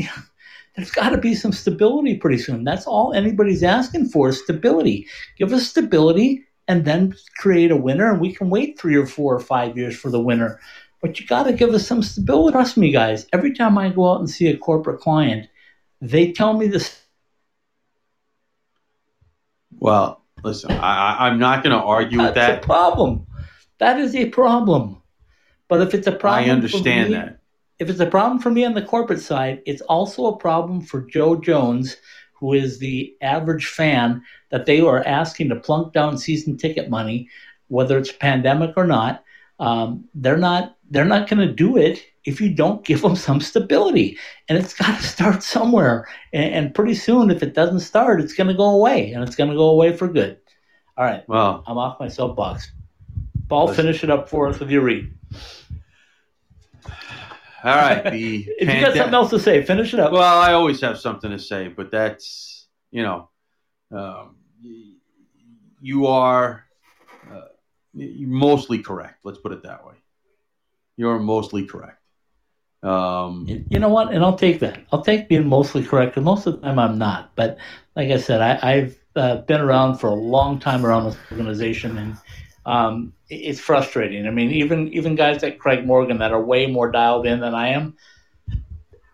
[0.76, 2.62] there's got to be some stability pretty soon.
[2.62, 5.06] That's all anybody's asking for is stability.
[5.38, 9.34] Give us stability and then create a winner, and we can wait three or four
[9.34, 10.60] or five years for the winner
[11.00, 12.52] but you got to give us some stability.
[12.52, 13.26] Trust me, guys.
[13.32, 15.48] Every time I go out and see a corporate client,
[16.00, 17.02] they tell me this.
[19.78, 22.64] Well, listen, I, am not going to argue with that.
[22.64, 23.26] a problem.
[23.78, 25.02] That is a problem.
[25.68, 27.40] But if it's a problem, I understand me, that.
[27.78, 31.02] If it's a problem for me on the corporate side, it's also a problem for
[31.02, 31.96] Joe Jones,
[32.34, 37.28] who is the average fan that they are asking to plunk down season ticket money,
[37.68, 39.24] whether it's pandemic or not.
[39.58, 43.40] Um, they're not they're not going to do it if you don't give them some
[43.40, 44.18] stability.
[44.48, 46.08] And it's got to start somewhere.
[46.32, 49.36] And, and, pretty soon, if it doesn't start, it's going to go away, and it's
[49.36, 50.38] going to go away for good.
[50.96, 51.28] All right.
[51.28, 52.72] Well, I'm off my soapbox.
[53.48, 55.12] Paul, finish it up for us with your read.
[57.64, 58.02] All right.
[58.10, 60.12] The if you got something else to say, finish it up.
[60.12, 63.28] Well, I always have something to say, but that's you know,
[63.92, 64.36] um,
[65.80, 66.64] you are
[67.30, 67.42] uh,
[67.94, 69.20] mostly correct.
[69.24, 69.95] Let's put it that way
[70.96, 72.00] you're mostly correct.
[72.82, 74.12] Um, you know what?
[74.12, 74.84] And I'll take that.
[74.92, 77.34] I'll take being mostly correct because most of the time I'm not.
[77.34, 77.58] But
[77.96, 81.98] like I said, I, have uh, been around for a long time around this organization,
[81.98, 82.16] and
[82.64, 84.26] um, it's frustrating.
[84.26, 87.54] I mean, even even guys like Craig Morgan that are way more dialed in than
[87.54, 87.96] I am,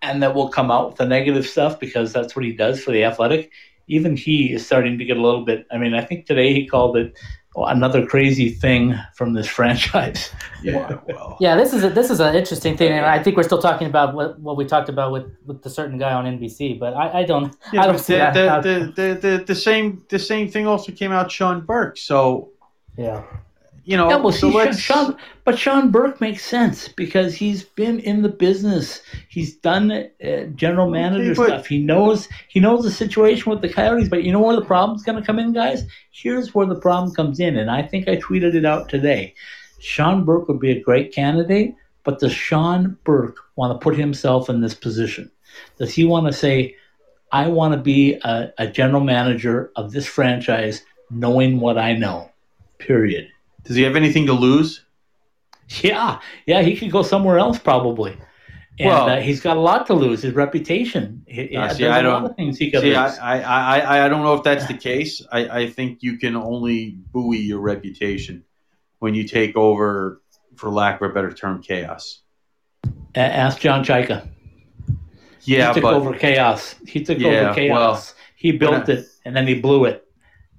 [0.03, 2.91] and that will come out with the negative stuff because that's what he does for
[2.91, 3.53] the athletic.
[3.89, 5.67] Even he is starting to get a little bit.
[5.71, 7.17] I mean, I think today he called it
[7.57, 10.31] another crazy thing from this franchise.
[10.63, 11.57] Yeah, well, yeah.
[11.57, 14.15] This is a, this is an interesting thing, and I think we're still talking about
[14.15, 16.79] what, what we talked about with, with the certain guy on NBC.
[16.79, 18.37] But I, I don't, yeah, I don't see the, that.
[18.37, 21.99] Uh, the, the, the, the, same the same thing also came out Sean Burke.
[21.99, 22.51] So
[22.97, 23.25] yeah,
[23.85, 27.99] you know, yeah, well, so see, Sean, but Sean Burke makes sense because he's been
[27.99, 29.03] in the business.
[29.29, 31.67] He's done uh, general manager okay, stuff.
[31.67, 34.09] He knows he knows the situation with the Coyotes.
[34.09, 35.85] But you know where the problem's going to come in, guys?
[36.13, 39.35] Here's where the problem comes in, and I think I tweeted it out today.
[39.81, 41.75] Sean Burke would be a great candidate,
[42.05, 45.29] but does Sean Burke want to put himself in this position?
[45.79, 46.77] Does he want to say,
[47.33, 52.31] "I want to be a, a general manager of this franchise, knowing what I know"?
[52.79, 53.27] Period.
[53.65, 54.85] Does he have anything to lose?
[55.81, 58.17] Yeah, yeah, he could go somewhere else probably.
[58.79, 60.23] And well, uh, he's got a lot to lose.
[60.23, 61.25] His reputation.
[61.31, 62.35] Uh, see, I don't.
[62.37, 62.95] things he could see.
[62.95, 65.25] I, I, I, I don't know if that's the case.
[65.31, 68.45] I, I think you can only buoy your reputation
[68.99, 70.23] when you take over,
[70.57, 72.23] for lack of a better term, chaos.
[73.15, 74.29] Ask John Chayka.
[75.43, 76.75] Yeah, he took but, over chaos.
[76.87, 78.15] He took yeah, over chaos.
[78.15, 80.07] Well, he built it and then he blew it,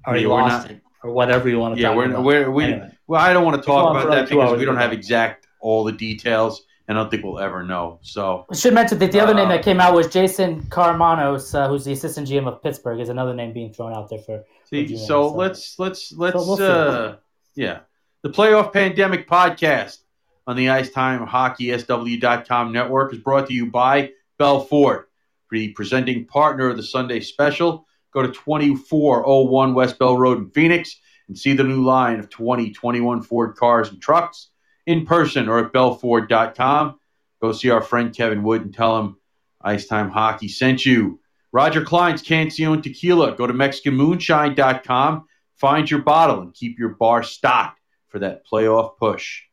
[0.06, 1.82] or he lost not, it, or whatever you want to.
[1.82, 1.91] Talk.
[1.91, 2.24] Yeah, we're, about.
[2.24, 2.89] we're we anyway.
[3.08, 5.91] Well, I don't want to talk about that because we don't have exact all the
[5.91, 7.99] details, and I don't think we'll ever know.
[8.01, 11.54] So I should mention that the other uh, name that came out was Jason Karmanos,
[11.54, 14.43] uh, who's the assistant GM of Pittsburgh, is another name being thrown out there for.
[14.66, 17.16] See, for GM, so, so, let's let's let's so we'll uh,
[17.56, 17.80] yeah,
[18.22, 19.99] the playoff pandemic podcast
[20.47, 25.06] on the Ice Time Hockey SW.com network is brought to you by Bell Ford,
[25.51, 27.86] the presenting partner of the Sunday special.
[28.14, 33.24] Go to 2401 West Bell Road in Phoenix and see the new line of 2021
[33.24, 34.49] Ford cars and trucks
[34.86, 36.99] in person or at bellford.com.
[37.41, 39.18] Go see our friend Kevin Wood and tell him
[39.61, 41.20] Ice Time Hockey sent you.
[41.51, 43.36] Roger Clyne's Cancion Tequila.
[43.36, 49.43] Go to MexicanMoonshine.com, find your bottle, and keep your bar stocked for that playoff push.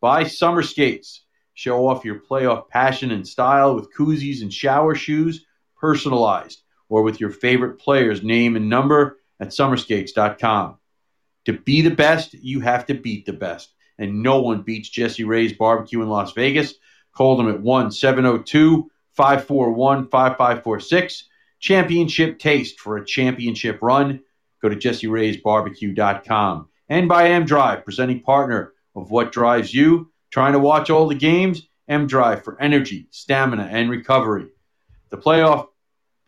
[0.00, 1.24] Buy summer skates.
[1.54, 5.44] Show off your playoff passion and style with koozies and shower shoes,
[5.76, 10.78] personalized, or with your favorite player's name and number at summerskates.com.
[11.46, 13.72] To be the best, you have to beat the best.
[13.98, 16.74] And no one beats Jessie Rae's Barbecue in Las Vegas.
[17.12, 21.24] Call them at 1 702 541 5546.
[21.60, 24.20] Championship taste for a championship run.
[24.62, 26.68] Go to jesseraysbarbecue.com.
[26.88, 30.12] And by M Drive, presenting partner of What Drives You.
[30.30, 31.66] Trying to watch all the games?
[31.88, 34.46] M Drive for energy, stamina, and recovery.
[35.10, 35.68] The playoff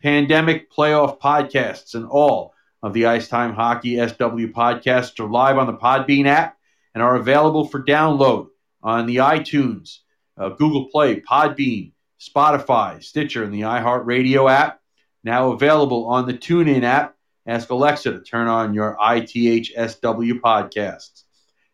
[0.01, 5.67] pandemic playoff podcasts and all of the Ice Time Hockey SW podcasts are live on
[5.67, 6.57] the Podbean app
[6.93, 8.47] and are available for download
[8.81, 9.99] on the iTunes,
[10.37, 14.81] uh, Google Play, Podbean, Spotify, Stitcher, and the iHeartRadio app.
[15.23, 17.15] Now available on the TuneIn app.
[17.45, 21.23] Ask Alexa to turn on your ITHSW podcasts.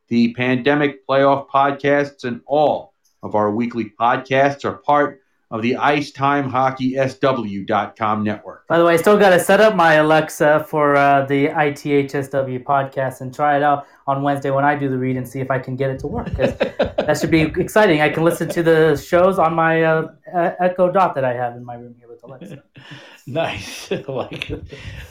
[0.09, 6.11] The pandemic playoff podcasts and all of our weekly podcasts are part of the Ice
[6.11, 8.67] Time Hockey IceTimeHockeySW.com network.
[8.67, 12.63] By the way, I still got to set up my Alexa for uh, the ITHSW
[12.63, 15.49] podcast and try it out on Wednesday when I do the read and see if
[15.49, 16.27] I can get it to work.
[16.35, 18.01] 'cause that should be exciting.
[18.01, 21.55] I can listen to the shows on my uh, uh, Echo Dot that I have
[21.55, 22.63] in my room here with Alexa.
[23.29, 23.91] Nice.
[23.91, 24.63] I like it.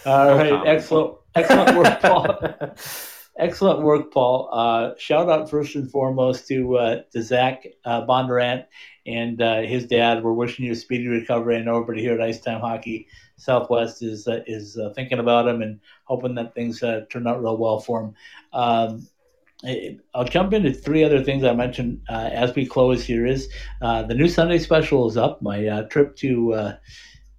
[0.07, 0.49] All right.
[0.49, 0.66] comment.
[0.68, 1.16] Excellent.
[1.34, 2.74] Excellent work, Paul.
[3.39, 4.49] Excellent work, Paul.
[4.51, 8.64] Uh, shout out first and foremost to uh, to Zach uh, Bondurant
[9.07, 10.22] and uh, his dad.
[10.22, 11.62] We're wishing you a speedy recovery.
[11.62, 15.62] Know everybody here at Ice Time Hockey Southwest is uh, is uh, thinking about him
[15.62, 18.14] and hoping that things uh, turn out real well for him.
[18.52, 19.09] Um,
[20.14, 23.04] I'll jump into three other things I mentioned uh, as we close.
[23.04, 23.48] Here is
[23.80, 25.40] uh, the new Sunday special is up.
[25.40, 26.74] My trip to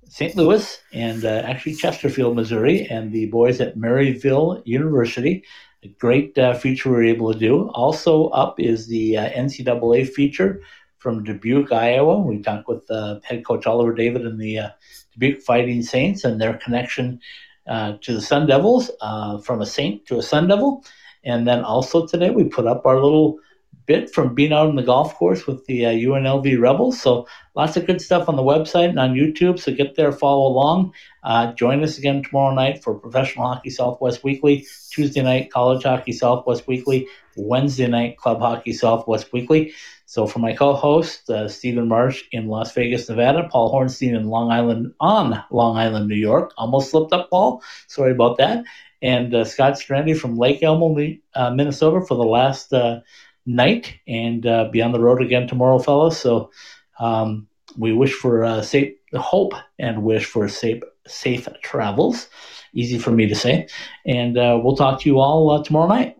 [0.10, 0.36] St.
[0.36, 5.44] Louis and actually Chesterfield, Missouri, and the boys at Maryville University.
[5.84, 7.70] A great uh, feature we were able to do.
[7.70, 10.62] Also up is the uh, NCAA feature
[10.98, 12.20] from Dubuque, Iowa.
[12.20, 14.70] We talked with uh, head coach Oliver David and the uh,
[15.14, 17.20] Dubuque Fighting Saints and their connection
[17.68, 20.84] uh, to the Sun Devils uh, from a Saint to a Sun Devil.
[21.24, 23.40] And then also today we put up our little
[23.88, 27.02] bit from being out on the golf course with the uh, UNLV Rebels.
[27.02, 29.60] So lots of good stuff on the website and on YouTube.
[29.60, 30.94] So get there, follow along.
[31.24, 34.68] Uh, join us again tomorrow night for Professional Hockey Southwest Weekly.
[34.92, 37.08] Tuesday night, College Hockey Southwest Weekly.
[37.38, 39.74] Wednesday night, Club Hockey Southwest Weekly.
[40.06, 44.52] So for my co-host uh, Stephen Marsh in Las Vegas, Nevada, Paul Hornstein in Long
[44.52, 46.54] Island on Long Island, New York.
[46.58, 47.62] Almost slipped up, Paul.
[47.88, 48.64] Sorry about that.
[49.02, 50.98] And uh, Scott Strandy from Lake Elmo,
[51.36, 53.02] uh, Minnesota, for the last uh,
[53.48, 56.20] night and uh, be on the road again tomorrow, fellas.
[56.20, 56.52] So
[57.00, 57.48] um,
[57.78, 62.28] we wish for uh, safe hope and wish for safe safe travels.
[62.74, 63.68] Easy for me to say,
[64.06, 66.18] and uh, we'll talk to you all uh, tomorrow night.